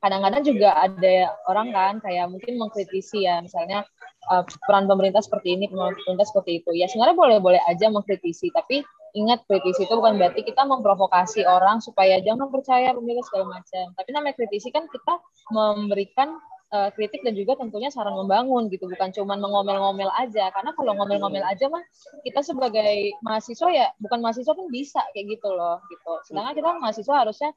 kadang-kadang 0.00 0.42
juga 0.42 0.72
ada 0.76 1.36
orang 1.46 1.68
kan 1.76 1.94
kayak 2.00 2.32
mungkin 2.32 2.56
mengkritisi 2.56 3.28
ya 3.28 3.44
misalnya 3.44 3.84
uh, 4.32 4.42
peran 4.64 4.88
pemerintah 4.88 5.20
seperti 5.20 5.56
ini 5.56 5.68
pemerintah 5.68 6.24
seperti 6.24 6.64
itu. 6.64 6.72
Ya 6.72 6.88
sebenarnya 6.88 7.16
boleh-boleh 7.16 7.60
aja 7.68 7.92
mengkritisi 7.92 8.48
tapi 8.56 8.80
ingat 9.12 9.42
kritisi 9.44 9.84
itu 9.84 9.94
bukan 9.94 10.16
berarti 10.16 10.40
kita 10.46 10.62
memprovokasi 10.64 11.44
orang 11.44 11.82
supaya 11.84 12.22
jangan 12.24 12.48
percaya 12.48 12.96
pemerintah 12.96 13.26
segala 13.28 13.60
macam. 13.60 13.84
Tapi 13.94 14.08
namanya 14.16 14.34
kritisi 14.40 14.72
kan 14.72 14.88
kita 14.88 15.14
memberikan 15.52 16.38
uh, 16.72 16.88
kritik 16.94 17.20
dan 17.26 17.34
juga 17.34 17.58
tentunya 17.58 17.92
saran 17.92 18.16
membangun 18.16 18.72
gitu. 18.72 18.88
Bukan 18.88 19.12
cuma 19.12 19.36
mengomel-ngomel 19.36 20.08
aja. 20.16 20.48
Karena 20.54 20.72
kalau 20.72 20.96
ngomel-ngomel 20.96 21.44
aja 21.44 21.68
mah 21.68 21.82
kita 22.24 22.40
sebagai 22.40 23.14
mahasiswa 23.20 23.68
ya 23.68 23.86
bukan 24.00 24.24
mahasiswa 24.24 24.52
pun 24.56 24.70
bisa 24.72 25.02
kayak 25.12 25.36
gitu 25.38 25.48
loh 25.52 25.82
gitu. 25.90 26.12
Sedangkan 26.30 26.54
kita 26.56 26.68
mahasiswa 26.78 27.14
harusnya 27.26 27.50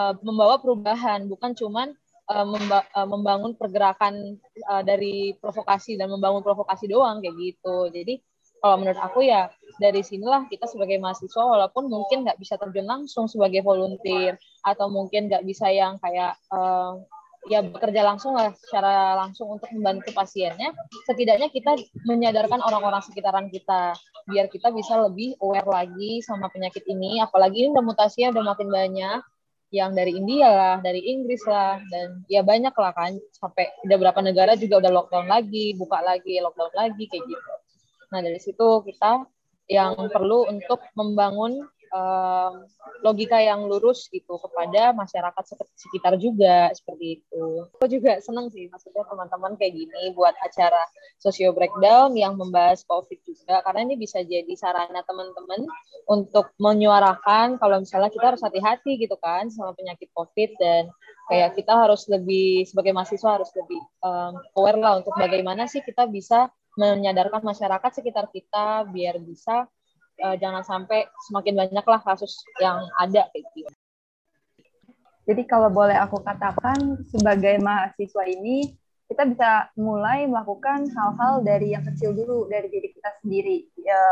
uh, 0.00 0.14
membawa 0.24 0.56
perubahan 0.56 1.28
bukan 1.28 1.52
cuman 1.52 1.92
memba 2.30 2.86
uh, 2.94 3.10
membangun 3.10 3.58
pergerakan 3.58 4.38
dari 4.86 5.34
provokasi 5.42 5.98
dan 5.98 6.14
membangun 6.14 6.46
provokasi 6.46 6.86
doang 6.86 7.18
kayak 7.18 7.34
gitu. 7.34 7.90
Jadi 7.90 8.22
kalau 8.62 8.78
menurut 8.78 9.02
aku 9.02 9.26
ya 9.26 9.50
dari 9.82 9.98
sinilah 9.98 10.46
kita 10.46 10.70
sebagai 10.70 11.02
mahasiswa 11.02 11.42
walaupun 11.42 11.90
mungkin 11.90 12.22
nggak 12.22 12.38
bisa 12.38 12.54
terjun 12.54 12.86
langsung 12.86 13.26
sebagai 13.26 13.66
volunteer 13.66 14.38
atau 14.62 14.86
mungkin 14.86 15.26
nggak 15.26 15.42
bisa 15.42 15.74
yang 15.74 15.98
kayak 15.98 16.38
ya 17.48 17.66
bekerja 17.66 18.06
langsung 18.06 18.36
lah 18.36 18.52
secara 18.52 19.16
langsung 19.16 19.56
untuk 19.56 19.66
membantu 19.72 20.12
pasiennya 20.12 20.76
setidaknya 21.08 21.48
kita 21.48 21.72
menyadarkan 22.04 22.60
orang-orang 22.60 23.00
sekitaran 23.00 23.48
kita 23.48 23.96
biar 24.28 24.52
kita 24.52 24.68
bisa 24.70 25.00
lebih 25.00 25.34
aware 25.40 25.66
lagi 25.66 26.20
sama 26.20 26.52
penyakit 26.52 26.84
ini. 26.86 27.18
Apalagi 27.24 27.64
ini 27.64 27.68
udah 27.72 27.84
mutasinya 27.84 28.36
udah 28.36 28.44
makin 28.54 28.68
banyak 28.68 29.20
yang 29.70 29.94
dari 29.94 30.18
India 30.18 30.50
lah, 30.50 30.76
dari 30.82 30.98
Inggris 30.98 31.46
lah, 31.46 31.78
dan 31.90 32.26
ya 32.26 32.42
banyak 32.42 32.74
lah 32.74 32.92
kan, 32.94 33.14
sampai 33.38 33.70
udah 33.86 33.96
berapa 33.96 34.20
negara 34.22 34.58
juga 34.58 34.82
udah 34.82 34.90
lockdown 34.90 35.26
lagi, 35.30 35.78
buka 35.78 36.02
lagi, 36.02 36.42
lockdown 36.42 36.74
lagi, 36.74 37.06
kayak 37.06 37.22
gitu. 37.26 37.52
Nah 38.10 38.18
dari 38.18 38.40
situ 38.42 38.68
kita 38.82 39.24
yang 39.70 39.94
perlu 40.10 40.50
untuk 40.50 40.82
membangun 40.98 41.62
um, 41.94 42.64
logika 43.02 43.38
yang 43.38 43.66
lurus 43.66 44.06
gitu 44.10 44.38
kepada 44.38 44.94
masyarakat 44.94 45.44
sekitar 45.76 46.16
juga 46.16 46.70
seperti 46.74 47.22
itu. 47.22 47.44
Aku 47.78 47.86
juga 47.90 48.18
senang 48.22 48.48
sih 48.50 48.70
maksudnya 48.70 49.04
teman-teman 49.06 49.54
kayak 49.58 49.74
gini 49.74 50.14
buat 50.14 50.34
acara 50.42 50.80
socio 51.20 51.52
breakdown 51.52 52.14
yang 52.16 52.38
membahas 52.38 52.82
COVID 52.86 53.20
juga 53.26 53.62
karena 53.66 53.86
ini 53.90 53.94
bisa 54.00 54.22
jadi 54.22 54.52
sarana 54.56 55.02
teman-teman 55.04 55.66
untuk 56.08 56.52
menyuarakan 56.58 57.58
kalau 57.58 57.82
misalnya 57.82 58.10
kita 58.12 58.34
harus 58.34 58.42
hati-hati 58.42 58.98
gitu 58.98 59.16
kan 59.20 59.48
sama 59.52 59.74
penyakit 59.76 60.10
COVID 60.14 60.50
dan 60.58 60.90
kayak 61.30 61.54
kita 61.54 61.72
harus 61.72 62.10
lebih 62.10 62.66
sebagai 62.66 62.90
mahasiswa 62.90 63.38
harus 63.38 63.50
lebih 63.54 63.80
um, 64.02 64.34
aware 64.58 64.78
lah 64.78 64.98
untuk 64.98 65.14
bagaimana 65.14 65.70
sih 65.70 65.78
kita 65.82 66.10
bisa 66.10 66.50
menyadarkan 66.78 67.42
masyarakat 67.42 67.90
sekitar 67.90 68.30
kita 68.30 68.86
biar 68.90 69.18
bisa 69.22 69.66
uh, 70.22 70.36
jangan 70.38 70.62
sampai 70.62 71.08
semakin 71.28 71.56
banyaklah 71.56 72.00
kasus 72.04 72.40
yang 72.60 72.84
ada 73.00 73.26
kayak 73.32 73.44
gitu. 73.56 73.72
Jadi 75.28 75.42
kalau 75.46 75.70
boleh 75.70 75.94
aku 75.94 76.20
katakan 76.24 76.98
sebagai 77.06 77.60
mahasiswa 77.62 78.24
ini 78.26 78.72
kita 79.10 79.26
bisa 79.26 79.50
mulai 79.74 80.22
melakukan 80.30 80.86
hal-hal 80.86 81.42
dari 81.42 81.74
yang 81.74 81.82
kecil 81.82 82.14
dulu 82.14 82.46
dari 82.46 82.70
diri 82.70 82.94
kita 82.94 83.10
sendiri 83.22 83.66
ya, 83.74 84.02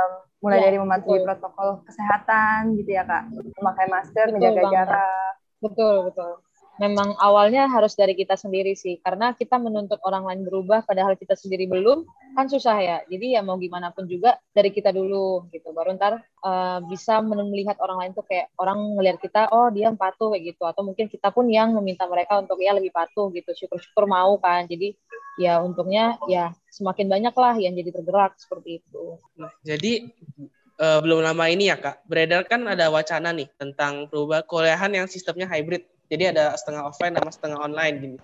mulai 0.42 0.58
ya, 0.58 0.64
dari 0.70 0.76
mematuhi 0.82 1.22
betul. 1.22 1.26
protokol 1.26 1.68
kesehatan 1.86 2.74
gitu 2.82 2.98
ya 2.98 3.06
kak 3.06 3.30
memakai 3.30 3.86
masker 3.86 4.26
betul 4.26 4.34
menjaga 4.34 4.58
banget. 4.58 4.74
jarak 4.74 5.32
betul 5.62 5.94
betul 6.10 6.32
memang 6.78 7.18
awalnya 7.18 7.66
harus 7.66 7.98
dari 7.98 8.14
kita 8.14 8.38
sendiri 8.38 8.72
sih. 8.78 8.98
Karena 9.02 9.34
kita 9.34 9.58
menuntut 9.58 9.98
orang 10.06 10.24
lain 10.24 10.46
berubah 10.46 10.86
padahal 10.86 11.18
kita 11.18 11.34
sendiri 11.34 11.66
belum 11.66 12.06
kan 12.38 12.46
susah 12.46 12.76
ya. 12.78 12.98
Jadi 13.10 13.34
ya 13.36 13.42
mau 13.42 13.58
gimana 13.58 13.90
pun 13.90 14.06
juga 14.06 14.38
dari 14.54 14.70
kita 14.70 14.94
dulu 14.94 15.50
gitu. 15.50 15.74
Baru 15.74 15.98
ntar 15.98 16.22
uh, 16.42 16.78
bisa 16.86 17.18
melihat 17.20 17.76
orang 17.82 18.06
lain 18.06 18.12
tuh 18.14 18.24
kayak 18.24 18.54
orang 18.56 18.78
ngelihat 18.96 19.18
kita 19.18 19.50
oh 19.50 19.68
dia 19.74 19.90
patuh 19.92 20.32
kayak 20.32 20.54
gitu. 20.54 20.62
Atau 20.64 20.86
mungkin 20.86 21.10
kita 21.10 21.34
pun 21.34 21.50
yang 21.50 21.74
meminta 21.74 22.06
mereka 22.06 22.38
untuk 22.40 22.62
ya 22.62 22.72
lebih 22.72 22.94
patuh 22.94 23.28
gitu. 23.34 23.50
Syukur-syukur 23.52 24.06
mau 24.06 24.38
kan. 24.38 24.64
Jadi 24.70 24.94
ya 25.38 25.62
untungnya 25.62 26.18
ya 26.26 26.50
semakin 26.66 27.06
banyak 27.06 27.34
lah 27.34 27.54
yang 27.58 27.74
jadi 27.78 27.90
tergerak 27.94 28.34
seperti 28.38 28.82
itu. 28.82 29.04
Jadi 29.62 30.10
uh, 30.78 30.98
belum 31.02 31.20
lama 31.22 31.44
ini 31.50 31.70
ya 31.70 31.76
kak 31.76 32.06
beredar 32.06 32.46
kan 32.46 32.64
ada 32.66 32.88
wacana 32.88 33.34
nih 33.34 33.50
tentang 33.58 34.06
perubahan 34.08 34.46
kuliahan 34.46 34.90
yang 34.94 35.06
sistemnya 35.10 35.46
hybrid 35.50 35.86
jadi 36.08 36.32
ada 36.32 36.56
setengah 36.56 36.88
offline 36.88 37.14
sama 37.14 37.30
setengah 37.30 37.58
online 37.60 37.94
gini. 38.00 38.18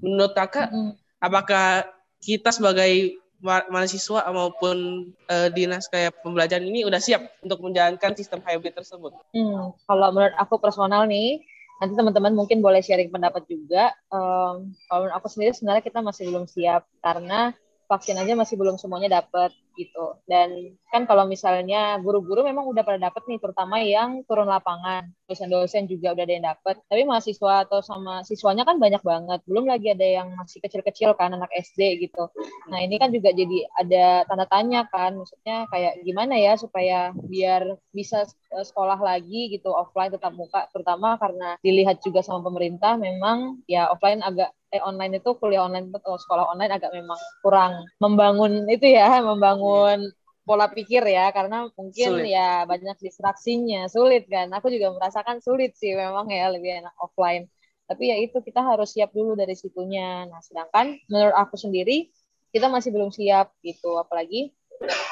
Menurut 0.00 0.32
kakak, 0.32 0.72
mm. 0.72 0.92
apakah 1.20 1.84
kita 2.20 2.48
sebagai 2.52 3.20
mahasiswa 3.44 4.24
maupun 4.32 5.08
uh, 5.28 5.48
dinas 5.52 5.86
kayak 5.92 6.16
pembelajaran 6.24 6.64
ini 6.64 6.88
udah 6.88 6.96
siap 6.96 7.36
untuk 7.44 7.60
menjalankan 7.60 8.16
sistem 8.16 8.40
hybrid 8.40 8.72
tersebut? 8.72 9.12
Hmm, 9.36 9.76
kalau 9.84 10.08
menurut 10.16 10.32
aku 10.40 10.56
personal 10.56 11.04
nih, 11.04 11.44
nanti 11.84 11.92
teman-teman 11.92 12.32
mungkin 12.32 12.64
boleh 12.64 12.80
sharing 12.80 13.12
pendapat 13.12 13.44
juga. 13.44 13.92
Um, 14.08 14.72
kalau 14.88 15.04
menurut 15.04 15.16
aku 15.20 15.28
sendiri 15.28 15.52
sebenarnya 15.52 15.84
kita 15.84 16.00
masih 16.00 16.32
belum 16.32 16.48
siap 16.48 16.88
karena 17.04 17.52
vaksin 17.86 18.18
aja 18.18 18.34
masih 18.34 18.58
belum 18.58 18.76
semuanya 18.76 19.22
dapat 19.22 19.54
gitu. 19.76 20.16
Dan 20.24 20.74
kan 20.88 21.04
kalau 21.04 21.28
misalnya 21.28 22.00
guru-guru 22.00 22.42
memang 22.42 22.64
udah 22.66 22.82
pada 22.82 23.12
dapat 23.12 23.22
nih, 23.28 23.38
terutama 23.38 23.76
yang 23.84 24.24
turun 24.24 24.48
lapangan, 24.48 25.12
dosen-dosen 25.28 25.84
juga 25.86 26.16
udah 26.16 26.24
ada 26.24 26.34
yang 26.34 26.46
dapat. 26.48 26.80
Tapi 26.88 27.02
mahasiswa 27.04 27.68
atau 27.68 27.84
sama 27.84 28.24
siswanya 28.24 28.64
kan 28.64 28.80
banyak 28.80 29.04
banget. 29.04 29.40
Belum 29.44 29.68
lagi 29.68 29.92
ada 29.92 30.02
yang 30.02 30.32
masih 30.34 30.64
kecil-kecil 30.64 31.12
kan 31.14 31.36
anak 31.36 31.52
SD 31.52 32.08
gitu. 32.08 32.32
Nah 32.72 32.80
ini 32.80 32.96
kan 32.96 33.12
juga 33.12 33.30
jadi 33.36 33.68
ada 33.76 34.24
tanda 34.26 34.48
tanya 34.48 34.88
kan, 34.88 35.14
maksudnya 35.14 35.68
kayak 35.68 36.00
gimana 36.02 36.34
ya 36.40 36.56
supaya 36.56 37.12
biar 37.12 37.76
bisa 37.92 38.24
eh, 38.26 38.64
sekolah 38.64 38.98
lagi 38.98 39.52
gitu 39.52 39.70
offline 39.76 40.10
tetap 40.10 40.32
muka, 40.32 40.66
terutama 40.72 41.20
karena 41.20 41.60
dilihat 41.60 42.00
juga 42.00 42.24
sama 42.24 42.40
pemerintah 42.40 42.96
memang 42.96 43.60
ya 43.68 43.92
offline 43.92 44.24
agak 44.24 44.55
eh 44.74 44.82
online 44.82 45.22
itu 45.22 45.30
kuliah 45.38 45.62
online 45.66 45.94
atau 45.94 46.18
sekolah 46.18 46.50
online 46.50 46.74
agak 46.74 46.90
memang 46.90 47.18
kurang 47.42 47.86
membangun 48.02 48.66
itu 48.66 48.90
ya 48.90 49.20
membangun 49.30 50.10
pola 50.46 50.70
pikir 50.70 51.02
ya 51.02 51.34
karena 51.34 51.66
mungkin 51.74 52.22
sulit. 52.22 52.30
ya 52.30 52.62
banyak 52.70 52.98
distraksinya 53.02 53.90
sulit 53.90 54.30
kan 54.30 54.46
aku 54.54 54.70
juga 54.70 54.94
merasakan 54.94 55.42
sulit 55.42 55.74
sih 55.74 55.94
memang 55.98 56.30
ya 56.30 56.54
lebih 56.54 56.86
enak 56.86 56.94
offline 57.02 57.50
tapi 57.90 58.14
ya 58.14 58.16
itu 58.22 58.38
kita 58.38 58.62
harus 58.62 58.94
siap 58.94 59.10
dulu 59.10 59.34
dari 59.34 59.58
situnya 59.58 60.26
nah 60.30 60.38
sedangkan 60.38 60.98
menurut 61.10 61.34
aku 61.34 61.58
sendiri 61.58 62.10
kita 62.54 62.70
masih 62.70 62.94
belum 62.94 63.10
siap 63.10 63.54
gitu 63.62 63.98
apalagi 63.98 64.54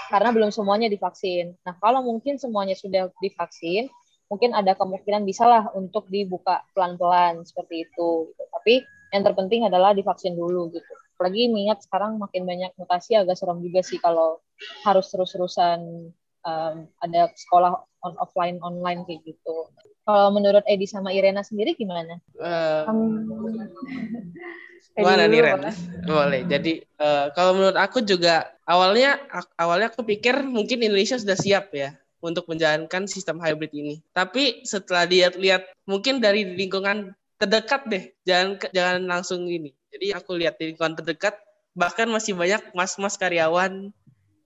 karena 0.06 0.30
belum 0.30 0.54
semuanya 0.54 0.86
divaksin 0.86 1.58
nah 1.66 1.74
kalau 1.82 2.06
mungkin 2.06 2.38
semuanya 2.38 2.78
sudah 2.78 3.10
divaksin 3.18 3.90
mungkin 4.30 4.54
ada 4.54 4.78
kemungkinan 4.78 5.26
bisa 5.26 5.44
lah 5.50 5.70
untuk 5.74 6.06
dibuka 6.08 6.62
pelan-pelan 6.72 7.42
seperti 7.42 7.90
itu 7.90 8.30
gitu. 8.30 8.42
tapi 8.54 8.74
yang 9.14 9.22
terpenting 9.22 9.62
adalah 9.62 9.94
divaksin 9.94 10.34
dulu 10.34 10.74
gitu 10.74 10.92
apalagi 11.14 11.46
mengingat 11.46 11.86
sekarang 11.86 12.18
makin 12.18 12.42
banyak 12.42 12.74
mutasi 12.74 13.14
agak 13.14 13.38
serem 13.38 13.62
juga 13.62 13.86
sih 13.86 14.02
kalau 14.02 14.42
harus 14.82 15.06
terus-terusan 15.14 16.10
um, 16.42 16.76
ada 16.98 17.30
sekolah 17.38 17.86
on 18.02 18.18
offline 18.18 18.58
online 18.66 19.06
kayak 19.06 19.22
gitu 19.22 19.70
kalau 20.04 20.36
menurut 20.36 20.60
Edi 20.68 20.84
sama 20.84 21.16
Irena 21.16 21.40
sendiri 21.40 21.72
gimana? 21.72 22.20
Uh, 22.36 22.84
um, 22.92 23.00
Gimana 24.94 25.26
nih 25.26 25.40
Ren? 25.42 25.64
Boleh. 26.06 26.46
Jadi 26.46 26.78
uh, 27.02 27.32
kalau 27.34 27.58
menurut 27.58 27.74
aku 27.74 28.04
juga 28.04 28.54
awalnya 28.62 29.18
awalnya 29.58 29.90
aku 29.90 30.06
pikir 30.06 30.46
mungkin 30.46 30.86
Indonesia 30.86 31.18
sudah 31.18 31.34
siap 31.34 31.74
ya 31.74 31.98
untuk 32.22 32.46
menjalankan 32.46 33.10
sistem 33.10 33.42
hybrid 33.42 33.74
ini. 33.74 33.98
Tapi 34.14 34.62
setelah 34.62 35.08
lihat-lihat 35.08 35.66
mungkin 35.90 36.22
dari 36.22 36.46
lingkungan 36.46 37.10
terdekat 37.38 37.82
deh. 37.88 38.04
Jangan 38.26 38.60
jangan 38.70 38.98
langsung 39.04 39.46
ini. 39.46 39.74
Jadi 39.90 40.14
aku 40.14 40.34
lihat 40.38 40.58
di 40.58 40.72
lingkungan 40.72 40.98
terdekat 40.98 41.38
bahkan 41.74 42.06
masih 42.06 42.38
banyak 42.38 42.62
mas-mas 42.70 43.18
karyawan 43.18 43.90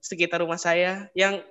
sekitar 0.01 0.41
rumah 0.41 0.57
saya 0.57 1.09
yang 1.13 1.45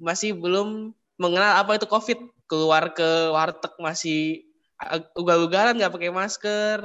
masih 0.00 0.32
belum 0.32 0.96
mengenal 1.20 1.60
apa 1.60 1.76
itu 1.76 1.86
covid. 1.88 2.18
Keluar 2.48 2.96
ke 2.96 3.28
warteg 3.28 3.76
masih 3.76 4.48
ugal-ugalan 5.12 5.76
nggak 5.76 5.92
pakai 5.92 6.12
masker. 6.12 6.78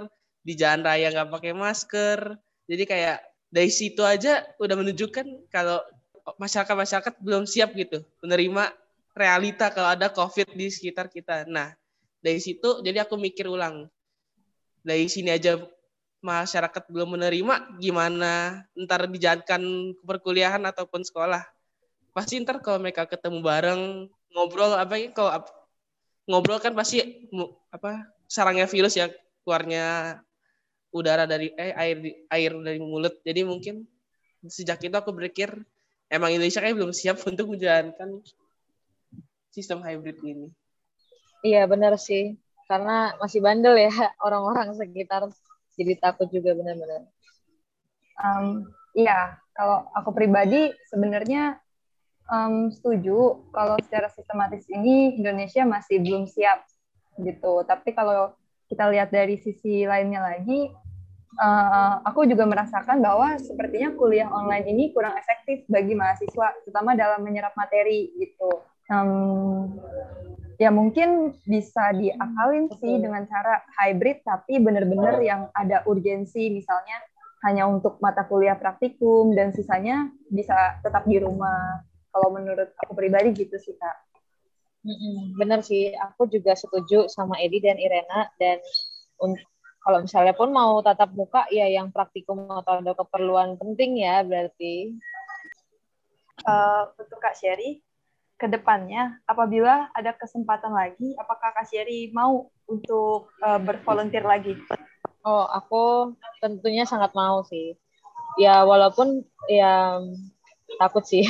Di 0.43 0.59
jalan 0.59 0.83
raya 0.83 1.07
nggak 1.11 1.31
pakai 1.31 1.53
masker. 1.55 2.19
Jadi 2.67 2.83
kayak 2.83 3.23
dari 3.53 3.71
situ 3.71 4.01
aja 4.03 4.43
udah 4.59 4.75
menunjukkan 4.75 5.47
kalau 5.53 5.79
masyarakat 6.39 6.75
masyarakat 6.75 7.13
belum 7.19 7.43
siap 7.43 7.75
gitu 7.75 8.01
menerima 8.23 8.71
realita 9.13 9.69
kalau 9.69 9.93
ada 9.93 10.09
covid 10.09 10.49
di 10.55 10.71
sekitar 10.73 11.11
kita. 11.11 11.45
Nah 11.45 11.75
dari 12.23 12.39
situ 12.39 12.79
jadi 12.79 13.03
aku 13.03 13.19
mikir 13.19 13.51
ulang 13.51 13.91
dari 14.83 15.07
sini 15.11 15.35
aja 15.35 15.59
masyarakat 16.23 16.83
belum 16.87 17.19
menerima 17.19 17.79
gimana? 17.79 18.63
Ntar 18.75 19.11
dijalankan 19.11 19.93
perkuliahan 20.07 20.63
ataupun 20.63 21.03
sekolah. 21.03 21.43
Pasti 22.15 22.39
ntar 22.39 22.63
kalau 22.63 22.79
mereka 22.79 23.03
ketemu 23.03 23.43
bareng 23.43 23.81
ngobrol 24.31 24.75
apa 24.75 24.95
ya 24.97 25.11
kalau 25.11 25.43
ngobrol 26.25 26.59
kan 26.63 26.71
pasti 26.73 27.27
apa 27.69 28.07
sarangnya 28.31 28.65
virus 28.65 28.95
ya 28.95 29.11
keluarnya 29.43 30.17
udara 30.95 31.27
dari 31.27 31.51
eh 31.59 31.75
air 31.75 31.97
air 32.31 32.51
dari 32.63 32.79
mulut. 32.79 33.19
Jadi 33.27 33.43
mungkin 33.43 33.83
sejak 34.47 34.79
itu 34.83 34.95
aku 34.95 35.11
berpikir 35.11 35.51
emang 36.07 36.31
Indonesia 36.31 36.63
kayak 36.63 36.75
belum 36.79 36.95
siap 36.95 37.19
untuk 37.31 37.51
menjalankan 37.51 38.23
sistem 39.51 39.83
hybrid 39.83 40.19
ini. 40.23 40.47
Iya 41.43 41.67
benar 41.67 41.99
sih 41.99 42.39
karena 42.71 43.13
masih 43.19 43.43
bandel 43.43 43.75
ya 43.75 43.91
orang-orang 44.25 44.73
sekitar 44.73 45.27
jadi 45.73 45.93
takut 45.99 46.29
juga 46.29 46.53
benar-benar. 46.53 47.09
Um, 48.21 48.69
iya, 48.93 49.41
kalau 49.57 49.89
aku 49.97 50.13
pribadi 50.13 50.69
sebenarnya 50.87 51.57
um, 52.29 52.69
setuju 52.69 53.41
kalau 53.51 53.75
secara 53.81 54.07
sistematis 54.13 54.69
ini 54.69 55.17
Indonesia 55.17 55.65
masih 55.65 55.97
belum 55.99 56.29
siap 56.29 56.61
gitu. 57.17 57.65
Tapi 57.65 57.91
kalau 57.97 58.37
kita 58.69 58.89
lihat 58.93 59.09
dari 59.09 59.41
sisi 59.41 59.85
lainnya 59.89 60.21
lagi, 60.21 60.69
uh, 61.41 62.05
aku 62.05 62.29
juga 62.29 62.45
merasakan 62.45 63.01
bahwa 63.01 63.33
sepertinya 63.41 63.97
kuliah 63.97 64.29
online 64.29 64.69
ini 64.69 64.83
kurang 64.93 65.17
efektif 65.17 65.65
bagi 65.65 65.97
mahasiswa, 65.97 66.53
terutama 66.63 66.93
dalam 66.93 67.25
menyerap 67.25 67.57
materi 67.57 68.13
gitu. 68.21 68.61
Um, 68.93 69.73
ya 70.57 70.69
mungkin 70.69 71.33
bisa 71.45 71.93
diakalin 71.95 72.69
sih 72.77 72.99
dengan 73.01 73.25
cara 73.29 73.63
hybrid, 73.81 74.25
tapi 74.25 74.59
benar-benar 74.61 75.21
yang 75.21 75.49
ada 75.53 75.81
urgensi, 75.89 76.49
misalnya 76.53 77.01
hanya 77.43 77.67
untuk 77.67 77.99
mata 77.99 78.23
kuliah 78.23 78.55
praktikum 78.55 79.35
dan 79.35 79.51
sisanya 79.51 80.07
bisa 80.31 80.79
tetap 80.79 81.03
di 81.03 81.19
rumah. 81.19 81.83
Kalau 82.13 82.29
menurut 82.29 82.71
aku 82.77 82.93
pribadi 82.93 83.33
gitu 83.33 83.57
sih 83.57 83.73
kak. 83.73 83.97
Bener 85.39 85.63
sih, 85.63 85.95
aku 85.95 86.29
juga 86.29 86.53
setuju 86.53 87.09
sama 87.09 87.39
Edi 87.39 87.63
dan 87.63 87.79
Irena 87.79 88.29
dan 88.37 88.59
untuk 89.17 89.47
kalau 89.83 89.99
misalnya 89.99 90.31
pun 90.31 90.55
mau 90.55 90.79
tatap 90.79 91.11
muka 91.11 91.43
ya 91.51 91.67
yang 91.67 91.91
praktikum 91.91 92.47
atau 92.47 92.79
ada 92.79 92.95
keperluan 92.95 93.59
penting 93.59 93.99
ya 93.99 94.23
berarti. 94.23 94.95
Uh, 96.43 96.91
untuk 96.99 97.19
Kak 97.23 97.39
Sherry, 97.39 97.79
ke 98.37 98.47
depannya 98.49 99.17
apabila 99.29 99.87
ada 99.93 100.11
kesempatan 100.17 100.73
lagi, 100.73 101.15
apakah 101.15 101.53
Kak 101.53 101.69
Sherry 101.69 102.11
mau 102.11 102.49
untuk 102.67 103.31
uh, 103.39 103.59
bervolunteer 103.61 104.25
lagi? 104.25 104.57
Oh, 105.23 105.47
aku 105.47 106.13
tentunya 106.43 106.83
sangat 106.83 107.15
mau 107.15 107.45
sih. 107.47 107.79
Ya 108.35 108.65
walaupun 108.65 109.23
ya 109.47 110.01
takut 110.81 111.05
sih 111.05 111.21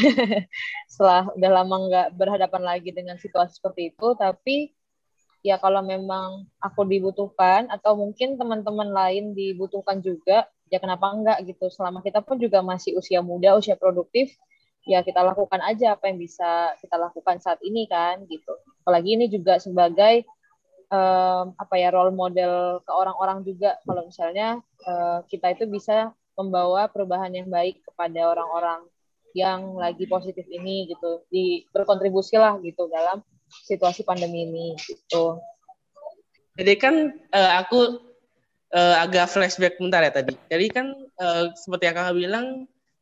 setelah 0.91 1.27
udah 1.35 1.51
lama 1.51 1.75
nggak 1.91 2.07
berhadapan 2.15 2.63
lagi 2.63 2.89
dengan 2.95 3.19
situasi 3.19 3.59
seperti 3.59 3.93
itu, 3.93 4.07
tapi 4.15 4.71
ya 5.43 5.59
kalau 5.59 5.83
memang 5.83 6.47
aku 6.63 6.87
dibutuhkan 6.87 7.67
atau 7.67 7.99
mungkin 7.99 8.39
teman-teman 8.39 8.89
lain 8.95 9.35
dibutuhkan 9.35 9.99
juga 9.99 10.47
ya 10.71 10.79
kenapa 10.79 11.11
enggak 11.11 11.37
gitu 11.43 11.67
selama 11.67 11.99
kita 11.99 12.23
pun 12.23 12.39
juga 12.39 12.63
masih 12.63 12.95
usia 12.95 13.19
muda 13.19 13.59
usia 13.59 13.75
produktif 13.75 14.31
ya 14.83 14.99
kita 15.01 15.23
lakukan 15.23 15.63
aja 15.63 15.95
apa 15.95 16.11
yang 16.11 16.19
bisa 16.19 16.75
kita 16.83 16.99
lakukan 16.99 17.39
saat 17.39 17.59
ini 17.63 17.87
kan 17.87 18.23
gitu 18.27 18.51
apalagi 18.83 19.15
ini 19.15 19.31
juga 19.31 19.57
sebagai 19.59 20.27
um, 20.91 21.55
apa 21.55 21.75
ya 21.79 21.89
role 21.89 22.11
model 22.11 22.83
ke 22.83 22.91
orang-orang 22.91 23.41
juga 23.47 23.79
kalau 23.87 24.03
misalnya 24.05 24.59
uh, 24.85 25.23
kita 25.31 25.55
itu 25.55 25.65
bisa 25.65 26.11
membawa 26.35 26.89
perubahan 26.89 27.31
yang 27.33 27.47
baik 27.49 27.81
kepada 27.85 28.29
orang-orang 28.29 28.83
yang 29.33 29.73
lagi 29.77 30.05
positif 30.05 30.45
ini 30.49 30.85
gitu 30.89 31.25
di 31.33 31.65
berkontribusi 31.73 32.37
gitu 32.37 32.83
dalam 32.89 33.21
situasi 33.49 34.05
pandemi 34.05 34.45
ini 34.45 34.67
gitu. 34.85 35.41
Jadi 36.53 36.73
kan 36.77 37.17
uh, 37.33 37.51
aku 37.65 37.97
uh, 38.73 38.95
agak 39.01 39.29
flashback 39.29 39.77
bentar 39.81 40.05
ya 40.05 40.13
tadi. 40.13 40.37
Jadi 40.49 40.65
kan 40.69 40.93
uh, 41.17 41.49
seperti 41.57 41.89
yang 41.89 41.97
kakak 41.97 42.17
bilang 42.17 42.45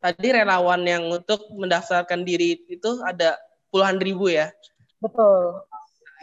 tadi 0.01 0.33
relawan 0.33 0.81
yang 0.83 1.05
untuk 1.07 1.45
mendaftarkan 1.53 2.25
diri 2.25 2.57
itu 2.65 2.91
ada 3.05 3.37
puluhan 3.69 4.01
ribu 4.01 4.33
ya. 4.33 4.49
Betul. 4.97 5.61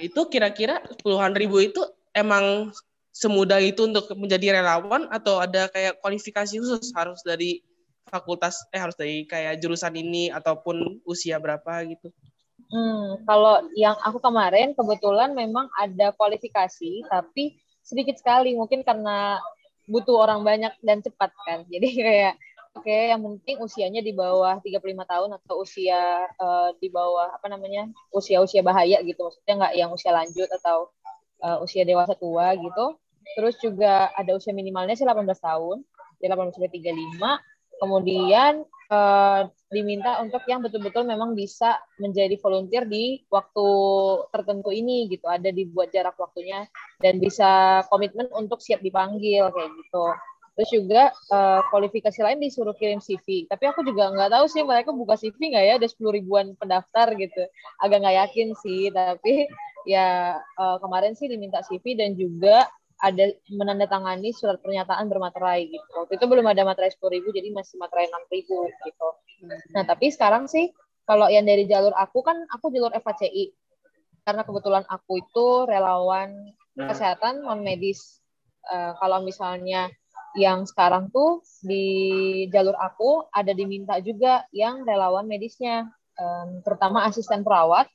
Itu 0.02 0.26
kira-kira 0.26 0.82
puluhan 1.00 1.32
ribu 1.38 1.62
itu 1.62 1.80
emang 2.12 2.74
semudah 3.14 3.58
itu 3.62 3.86
untuk 3.86 4.10
menjadi 4.14 4.62
relawan 4.62 5.10
atau 5.10 5.42
ada 5.42 5.66
kayak 5.70 5.98
kualifikasi 6.02 6.58
khusus 6.58 6.94
harus 6.94 7.18
dari 7.26 7.62
fakultas 8.06 8.62
eh 8.70 8.80
harus 8.80 8.94
dari 8.94 9.26
kayak 9.26 9.58
jurusan 9.58 9.94
ini 9.94 10.30
ataupun 10.30 11.02
usia 11.06 11.38
berapa 11.38 11.82
gitu? 11.86 12.10
Hmm, 12.68 13.24
kalau 13.24 13.64
yang 13.78 13.96
aku 14.04 14.20
kemarin 14.20 14.76
kebetulan 14.76 15.32
memang 15.32 15.70
ada 15.78 16.12
kualifikasi, 16.14 17.06
tapi 17.08 17.56
sedikit 17.80 18.20
sekali 18.20 18.52
mungkin 18.52 18.84
karena 18.84 19.40
butuh 19.88 20.28
orang 20.28 20.44
banyak 20.44 20.74
dan 20.84 21.00
cepat 21.00 21.32
kan. 21.48 21.64
Jadi 21.72 21.88
kayak 21.96 22.34
oke 22.78 22.86
okay, 22.86 23.10
yang 23.10 23.20
penting 23.20 23.58
usianya 23.58 24.00
di 24.00 24.14
bawah 24.14 24.62
35 24.62 24.78
tahun 25.02 25.30
atau 25.42 25.54
usia 25.66 26.30
uh, 26.38 26.70
di 26.78 26.88
bawah 26.88 27.34
apa 27.34 27.50
namanya? 27.50 27.90
usia-usia 28.14 28.62
bahaya 28.62 29.02
gitu. 29.02 29.18
Maksudnya 29.18 29.54
nggak 29.58 29.74
yang 29.74 29.90
usia 29.90 30.14
lanjut 30.14 30.48
atau 30.62 30.94
uh, 31.42 31.58
usia 31.66 31.82
dewasa 31.82 32.14
tua 32.14 32.54
gitu. 32.54 32.94
Terus 33.34 33.58
juga 33.58 34.14
ada 34.14 34.38
usia 34.38 34.54
minimalnya 34.54 34.94
sih 34.94 35.04
18 35.04 35.26
tahun, 35.26 35.82
di 36.22 36.26
18 36.30 36.54
sampai 36.54 36.70
35. 36.70 37.18
Kemudian 37.78 38.66
uh, 38.90 39.42
diminta 39.68 40.18
untuk 40.24 40.42
yang 40.48 40.64
betul-betul 40.64 41.04
memang 41.04 41.36
bisa 41.36 41.76
menjadi 42.00 42.34
volunteer 42.40 42.88
di 42.88 43.22
waktu 43.28 43.66
tertentu 44.32 44.72
ini 44.72 45.06
gitu 45.12 45.28
ada 45.28 45.52
dibuat 45.52 45.92
jarak 45.92 46.16
waktunya 46.16 46.64
dan 46.98 47.20
bisa 47.20 47.84
komitmen 47.92 48.26
untuk 48.32 48.58
siap 48.64 48.80
dipanggil 48.80 49.52
kayak 49.52 49.70
gitu 49.76 50.04
terus 50.58 50.74
juga 50.74 51.14
uh, 51.30 51.62
kualifikasi 51.70 52.18
lain 52.18 52.42
disuruh 52.42 52.74
kirim 52.74 52.98
CV 52.98 53.46
tapi 53.46 53.70
aku 53.70 53.86
juga 53.86 54.10
nggak 54.10 54.34
tahu 54.34 54.44
sih 54.50 54.66
mereka 54.66 54.90
buka 54.90 55.14
CV 55.14 55.54
nggak 55.54 55.64
ya 55.70 55.74
ada 55.78 55.86
sepuluh 55.86 56.18
ribuan 56.18 56.58
pendaftar 56.58 57.14
gitu 57.14 57.46
agak 57.78 58.02
nggak 58.02 58.16
yakin 58.26 58.48
sih 58.58 58.90
tapi 58.90 59.46
ya 59.86 60.34
uh, 60.58 60.82
kemarin 60.82 61.14
sih 61.14 61.30
diminta 61.30 61.62
CV 61.62 61.94
dan 61.94 62.18
juga 62.18 62.66
ada 62.98 63.30
menandatangani 63.46 64.34
surat 64.34 64.58
pernyataan 64.58 65.06
bermaterai 65.06 65.70
gitu. 65.70 65.86
Waktu 65.94 66.18
itu 66.18 66.26
belum 66.26 66.46
ada 66.50 66.66
materai 66.66 66.90
sepuluh 66.90 67.14
ribu, 67.14 67.30
jadi 67.30 67.54
masih 67.54 67.78
materai 67.78 68.10
enam 68.10 68.26
ribu 68.26 68.66
gitu. 68.66 69.08
Nah 69.70 69.86
tapi 69.86 70.10
sekarang 70.10 70.50
sih 70.50 70.74
kalau 71.06 71.30
yang 71.30 71.46
dari 71.46 71.70
jalur 71.70 71.94
aku 71.94 72.26
kan 72.26 72.42
aku 72.50 72.74
jalur 72.74 72.90
FHCI 72.90 73.54
karena 74.26 74.42
kebetulan 74.42 74.84
aku 74.90 75.22
itu 75.22 75.46
relawan 75.70 76.52
nah. 76.74 76.90
kesehatan 76.90 77.46
non 77.46 77.62
medis. 77.62 78.18
Uh, 78.68 78.92
kalau 79.00 79.24
misalnya 79.24 79.88
yang 80.36 80.68
sekarang 80.68 81.08
tuh 81.08 81.40
di 81.64 82.46
jalur 82.52 82.76
aku 82.76 83.24
ada 83.32 83.54
diminta 83.56 83.96
juga 84.02 84.44
yang 84.52 84.84
relawan 84.84 85.24
medisnya, 85.24 85.88
um, 86.20 86.60
terutama 86.66 87.08
asisten 87.08 87.46
perawat 87.46 87.88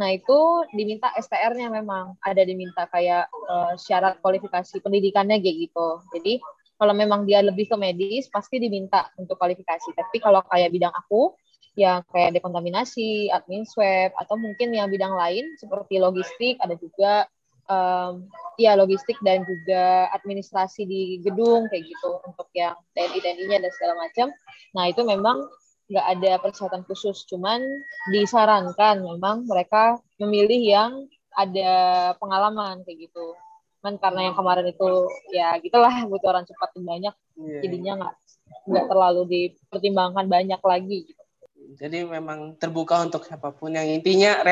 Nah, 0.00 0.16
itu 0.16 0.38
diminta 0.72 1.12
STR-nya 1.12 1.68
memang 1.68 2.16
ada 2.24 2.40
diminta 2.40 2.88
kayak 2.88 3.28
uh, 3.28 3.76
syarat 3.76 4.16
kualifikasi 4.24 4.80
pendidikannya 4.80 5.36
kayak 5.44 5.68
gitu. 5.68 5.88
Jadi, 6.16 6.40
kalau 6.80 6.96
memang 6.96 7.28
dia 7.28 7.44
lebih 7.44 7.68
ke 7.68 7.76
medis 7.76 8.32
pasti 8.32 8.56
diminta 8.56 9.12
untuk 9.20 9.36
kualifikasi. 9.36 9.92
Tapi 9.92 10.16
kalau 10.16 10.40
kayak 10.48 10.72
bidang 10.72 10.94
aku 10.96 11.36
yang 11.76 12.00
kayak 12.08 12.32
dekontaminasi, 12.32 13.28
admin 13.28 13.68
swab 13.68 14.16
atau 14.16 14.40
mungkin 14.40 14.72
yang 14.72 14.88
bidang 14.88 15.12
lain 15.12 15.44
seperti 15.60 16.00
logistik 16.00 16.56
ada 16.64 16.72
juga 16.80 17.28
um, 17.70 18.26
ya 18.58 18.76
logistik 18.76 19.16
dan 19.22 19.46
juga 19.46 20.10
administrasi 20.12 20.84
di 20.84 21.02
gedung 21.22 21.70
kayak 21.70 21.86
gitu 21.86 22.20
untuk 22.26 22.50
yang 22.52 22.76
TNI 22.92 23.18
TNI-nya 23.22 23.58
dan 23.62 23.72
segala 23.72 23.94
macam. 23.96 24.28
Nah, 24.76 24.84
itu 24.90 25.00
memang 25.06 25.48
nggak 25.90 26.06
ada 26.06 26.32
persyaratan 26.38 26.86
khusus, 26.86 27.26
cuman 27.26 27.62
disarankan 28.14 29.02
memang 29.02 29.46
mereka 29.48 29.98
memilih 30.22 30.60
yang 30.60 30.90
ada 31.34 31.72
pengalaman 32.18 32.82
kayak 32.86 33.10
gitu. 33.10 33.34
Cuman 33.80 33.96
karena 33.98 34.30
yang 34.30 34.36
kemarin 34.36 34.66
itu 34.70 34.90
ya 35.32 35.56
gitulah 35.58 35.94
butuh 36.06 36.36
orang 36.36 36.46
cepat 36.46 36.68
dan 36.76 36.84
banyak, 36.84 37.14
yeah. 37.40 37.62
jadinya 37.64 37.92
nggak 38.06 38.14
nggak 38.70 38.86
terlalu 38.86 39.22
dipertimbangkan 39.26 40.26
banyak 40.30 40.60
lagi. 40.62 40.98
Gitu. 41.10 41.22
Jadi 41.80 42.02
memang 42.02 42.58
terbuka 42.58 43.02
untuk 43.02 43.26
siapa 43.26 43.54
pun 43.54 43.74
yang 43.74 43.86
intinya 43.86 44.42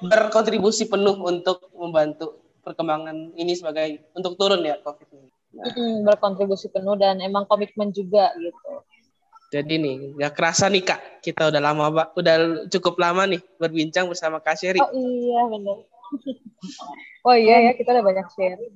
berkontribusi 0.00 0.88
penuh 0.88 1.18
untuk 1.24 1.72
membantu 1.72 2.45
perkembangan 2.66 3.38
ini 3.38 3.54
sebagai 3.54 4.10
untuk 4.18 4.34
turun 4.34 4.66
ya 4.66 4.82
COVID 4.82 5.08
ini. 5.14 5.30
Nah. 5.56 5.72
berkontribusi 6.04 6.68
penuh 6.68 7.00
dan 7.00 7.16
emang 7.24 7.48
komitmen 7.48 7.88
juga 7.88 8.28
gitu. 8.36 8.84
Jadi 9.46 9.78
nih, 9.78 9.96
nggak 10.18 10.32
kerasa 10.34 10.66
nih 10.66 10.82
kak, 10.82 11.22
kita 11.22 11.48
udah 11.48 11.62
lama, 11.62 12.10
udah 12.18 12.66
cukup 12.66 12.98
lama 12.98 13.30
nih 13.30 13.40
berbincang 13.62 14.10
bersama 14.10 14.42
Kak 14.42 14.58
Sherry. 14.58 14.82
Oh 14.82 14.90
iya 14.90 15.40
benar. 15.46 15.78
oh 17.30 17.36
iya 17.38 17.70
ya, 17.70 17.72
kita 17.78 17.94
udah 17.94 18.04
banyak 18.04 18.26
sharing. 18.34 18.74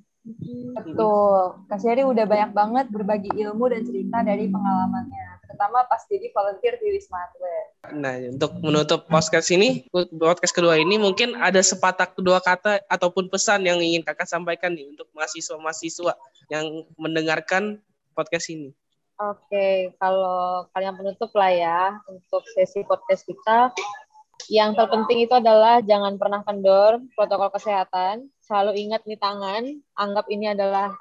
Betul, 0.79 1.59
Kak 1.67 1.81
Sherry 1.83 2.07
udah 2.07 2.23
banyak 2.23 2.55
banget 2.55 2.87
berbagi 2.87 3.35
ilmu 3.35 3.67
dan 3.67 3.83
cerita 3.83 4.23
dari 4.23 4.47
pengalamannya, 4.47 5.40
terutama 5.51 5.83
pas 5.91 5.99
jadi 6.07 6.31
volunteer 6.31 6.79
di 6.79 6.95
Wisma 6.95 7.27
Atlet. 7.27 7.67
Nah, 7.99 8.15
untuk 8.31 8.55
menutup 8.63 9.11
podcast 9.11 9.51
ini, 9.51 9.83
podcast 9.91 10.55
kedua 10.55 10.79
ini 10.79 10.95
mungkin 10.95 11.35
ada 11.35 11.59
sepatah 11.59 12.07
kedua 12.07 12.39
kata 12.39 12.87
ataupun 12.87 13.27
pesan 13.27 13.67
yang 13.67 13.83
ingin 13.83 14.07
kakak 14.07 14.31
sampaikan 14.31 14.71
nih 14.79 14.87
untuk 14.95 15.11
mahasiswa-mahasiswa 15.11 16.15
yang 16.55 16.87
mendengarkan 16.95 17.83
podcast 18.15 18.47
ini. 18.55 18.71
Oke, 19.19 19.91
kalau 19.99 20.71
kalian 20.71 20.95
penutup 20.95 21.35
lah 21.35 21.51
ya 21.51 21.81
untuk 22.07 22.47
sesi 22.55 22.87
podcast 22.87 23.27
kita. 23.27 23.75
Yang 24.49 24.81
terpenting 24.81 25.29
itu 25.29 25.35
adalah 25.37 25.83
jangan 25.85 26.17
pernah 26.17 26.41
kendor 26.47 27.03
protokol 27.19 27.53
kesehatan. 27.53 28.31
Selalu 28.41 28.87
ingat 28.87 29.05
nih 29.05 29.21
tangan, 29.21 29.63
anggap 29.99 30.25
ini 30.33 30.55
adalah 30.55 30.97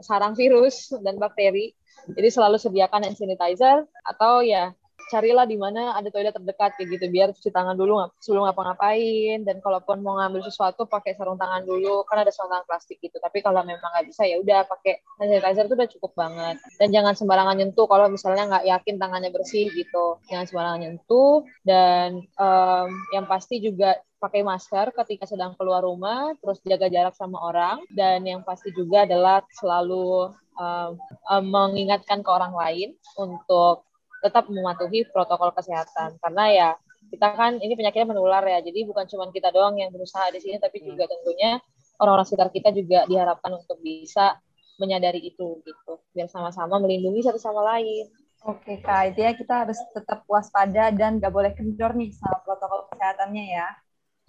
sarang 0.00 0.34
virus 0.34 0.92
dan 1.02 1.18
bakteri. 1.18 1.74
Jadi 2.08 2.28
selalu 2.32 2.56
sediakan 2.56 3.04
hand 3.04 3.18
sanitizer 3.18 3.84
atau 4.06 4.40
ya 4.40 4.72
carilah 5.08 5.48
di 5.48 5.56
mana 5.56 5.96
ada 5.96 6.12
toilet 6.12 6.36
terdekat 6.36 6.76
kayak 6.76 6.88
gitu 6.98 7.06
biar 7.08 7.28
cuci 7.32 7.48
tangan 7.48 7.74
dulu 7.74 8.12
sebelum 8.20 8.44
ngapa-ngapain. 8.48 9.42
Dan 9.44 9.58
kalaupun 9.64 10.04
mau 10.04 10.20
ngambil 10.20 10.44
sesuatu 10.44 10.84
pakai 10.84 11.16
sarung 11.16 11.40
tangan 11.40 11.64
dulu. 11.64 12.04
Kan 12.06 12.22
ada 12.22 12.32
sarung 12.32 12.52
tangan 12.52 12.66
plastik 12.68 13.00
gitu. 13.00 13.16
Tapi 13.20 13.40
kalau 13.40 13.64
memang 13.64 13.88
nggak 13.88 14.06
bisa 14.06 14.28
ya 14.28 14.40
udah 14.40 14.68
pakai 14.68 15.00
hand 15.20 15.28
sanitizer 15.32 15.64
itu 15.66 15.74
udah 15.74 15.90
cukup 15.96 16.12
banget. 16.14 16.56
Dan 16.76 16.88
jangan 16.92 17.12
sembarangan 17.16 17.56
nyentuh 17.56 17.86
kalau 17.88 18.06
misalnya 18.12 18.44
nggak 18.46 18.64
yakin 18.68 18.94
tangannya 19.00 19.30
bersih 19.32 19.66
gitu. 19.72 20.20
Jangan 20.28 20.44
sembarangan 20.48 20.80
nyentuh. 20.84 21.44
Dan 21.64 22.08
um, 22.36 22.88
yang 23.16 23.24
pasti 23.26 23.60
juga 23.64 23.96
pakai 24.18 24.42
masker 24.42 24.90
ketika 24.92 25.24
sedang 25.30 25.54
keluar 25.54 25.86
rumah, 25.86 26.34
terus 26.42 26.58
jaga 26.66 26.90
jarak 26.90 27.14
sama 27.14 27.38
orang, 27.38 27.82
dan 27.94 28.26
yang 28.26 28.42
pasti 28.42 28.74
juga 28.74 29.06
adalah 29.06 29.46
selalu 29.54 30.34
um, 30.58 30.90
um, 31.30 31.44
mengingatkan 31.46 32.20
ke 32.20 32.30
orang 32.30 32.52
lain 32.52 32.98
untuk 33.14 33.86
tetap 34.18 34.50
mematuhi 34.50 35.06
protokol 35.14 35.54
kesehatan 35.54 36.18
karena 36.18 36.44
ya 36.50 36.70
kita 37.08 37.38
kan 37.38 37.54
ini 37.62 37.78
penyakitnya 37.78 38.10
menular 38.10 38.42
ya 38.42 38.58
jadi 38.58 38.82
bukan 38.82 39.06
cuma 39.06 39.30
kita 39.30 39.54
doang 39.54 39.78
yang 39.78 39.94
berusaha 39.94 40.26
di 40.34 40.42
sini 40.42 40.58
tapi 40.58 40.82
juga 40.82 41.06
tentunya 41.06 41.62
orang-orang 42.02 42.26
sekitar 42.26 42.50
kita 42.50 42.74
juga 42.74 43.06
diharapkan 43.06 43.54
untuk 43.54 43.78
bisa 43.78 44.38
menyadari 44.78 45.22
itu 45.22 45.62
gitu 45.66 45.92
biar 46.14 46.30
sama-sama 46.30 46.78
melindungi 46.78 47.26
satu 47.26 47.38
sama 47.38 47.66
lain. 47.74 48.06
Oke 48.46 48.78
kak, 48.78 49.12
itu 49.12 49.26
ya 49.26 49.34
kita 49.34 49.66
harus 49.66 49.78
tetap 49.90 50.22
waspada 50.30 50.94
dan 50.94 51.18
gak 51.18 51.34
boleh 51.34 51.50
kendor 51.58 51.90
nih 51.98 52.14
sama 52.14 52.38
protokol 52.46 52.86
kesehatannya 52.86 53.44
ya. 53.50 53.66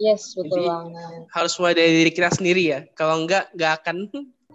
Yes, 0.00 0.32
betul 0.32 0.64
Jadi, 0.64 0.72
banget. 0.72 1.20
Harus 1.28 1.52
mulai 1.60 1.74
dari 1.76 1.92
diri 1.92 2.10
kita 2.16 2.32
sendiri 2.32 2.62
ya. 2.64 2.80
Kalau 2.96 3.20
enggak, 3.20 3.52
enggak 3.52 3.84
akan. 3.84 3.96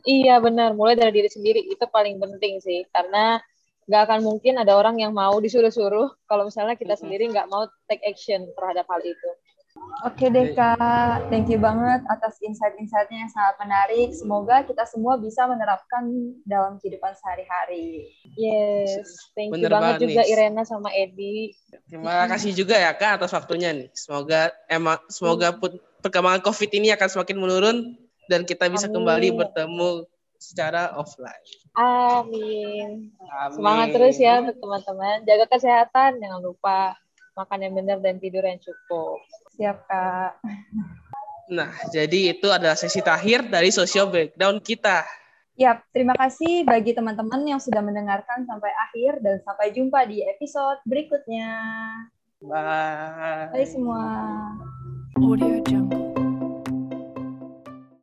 Iya 0.06 0.42
benar, 0.42 0.74
mulai 0.74 0.98
dari 0.98 1.14
diri 1.22 1.30
sendiri 1.30 1.62
itu 1.62 1.86
paling 1.86 2.18
penting 2.18 2.58
sih. 2.58 2.82
Karena 2.90 3.38
nggak 3.86 4.02
akan 4.10 4.20
mungkin 4.26 4.58
ada 4.58 4.74
orang 4.74 4.98
yang 4.98 5.14
mau 5.14 5.38
disuruh-suruh 5.38 6.26
kalau 6.26 6.50
misalnya 6.50 6.74
kita 6.74 6.98
sendiri 6.98 7.30
nggak 7.30 7.46
mau 7.54 7.70
take 7.86 8.02
action 8.02 8.50
terhadap 8.58 8.90
hal 8.90 9.02
itu. 9.06 9.30
Oke 10.06 10.30
deh 10.30 10.54
Kak, 10.54 11.34
thank 11.34 11.50
you 11.50 11.58
banget 11.58 12.06
atas 12.14 12.38
insight-insightnya 12.38 13.26
yang 13.26 13.32
sangat 13.34 13.58
menarik. 13.58 14.14
Semoga 14.14 14.62
kita 14.62 14.86
semua 14.86 15.18
bisa 15.18 15.50
menerapkan 15.50 16.06
dalam 16.46 16.78
kehidupan 16.78 17.18
sehari-hari. 17.18 18.14
Yes, 18.38 19.02
thank 19.34 19.50
you 19.58 19.66
banget 19.66 20.06
juga 20.06 20.22
nih. 20.22 20.30
Irena 20.30 20.62
sama 20.62 20.94
Edi. 20.94 21.58
Terima 21.90 22.30
kasih 22.30 22.54
juga 22.54 22.78
ya 22.78 22.94
Kak 22.94 23.24
atas 23.24 23.34
waktunya 23.34 23.74
nih. 23.74 23.90
Semoga 23.98 24.54
emang 24.70 25.02
semoga 25.10 25.58
perkembangan 26.06 26.46
COVID 26.46 26.70
ini 26.78 26.94
akan 26.94 27.10
semakin 27.10 27.38
menurun 27.42 27.78
dan 28.30 28.46
kita 28.46 28.70
bisa 28.70 28.86
Amin. 28.86 29.02
kembali 29.02 29.28
bertemu 29.42 30.06
secara 30.38 30.94
offline. 30.94 31.46
Amin. 31.74 33.10
Amin. 33.26 33.56
Semangat 33.58 33.88
terus 33.90 34.22
ya 34.22 34.44
untuk 34.46 34.62
teman-teman. 34.62 35.26
Jaga 35.26 35.46
kesehatan, 35.50 36.22
jangan 36.22 36.42
lupa 36.46 36.94
makan 37.36 37.60
yang 37.62 37.74
benar 37.76 37.98
dan 38.00 38.18
tidur 38.18 38.42
yang 38.42 38.58
cukup. 38.58 39.20
Siap, 39.60 39.78
Kak. 39.86 40.42
Nah, 41.52 41.70
jadi 41.94 42.34
itu 42.34 42.48
adalah 42.50 42.74
sesi 42.74 43.04
terakhir 43.06 43.46
dari 43.52 43.70
social 43.70 44.10
breakdown 44.10 44.58
kita. 44.64 45.06
Yap, 45.56 45.88
terima 45.96 46.12
kasih 46.20 46.68
bagi 46.68 46.92
teman-teman 46.92 47.40
yang 47.48 47.62
sudah 47.64 47.80
mendengarkan 47.80 48.44
sampai 48.44 48.76
akhir 48.90 49.24
dan 49.24 49.40
sampai 49.40 49.72
jumpa 49.72 50.04
di 50.04 50.20
episode 50.28 50.84
berikutnya. 50.84 51.48
Bye. 52.44 53.56
Bye 53.56 53.68
semua. 53.68 54.04
Audio 55.16 55.64
Jungle. 55.64 56.05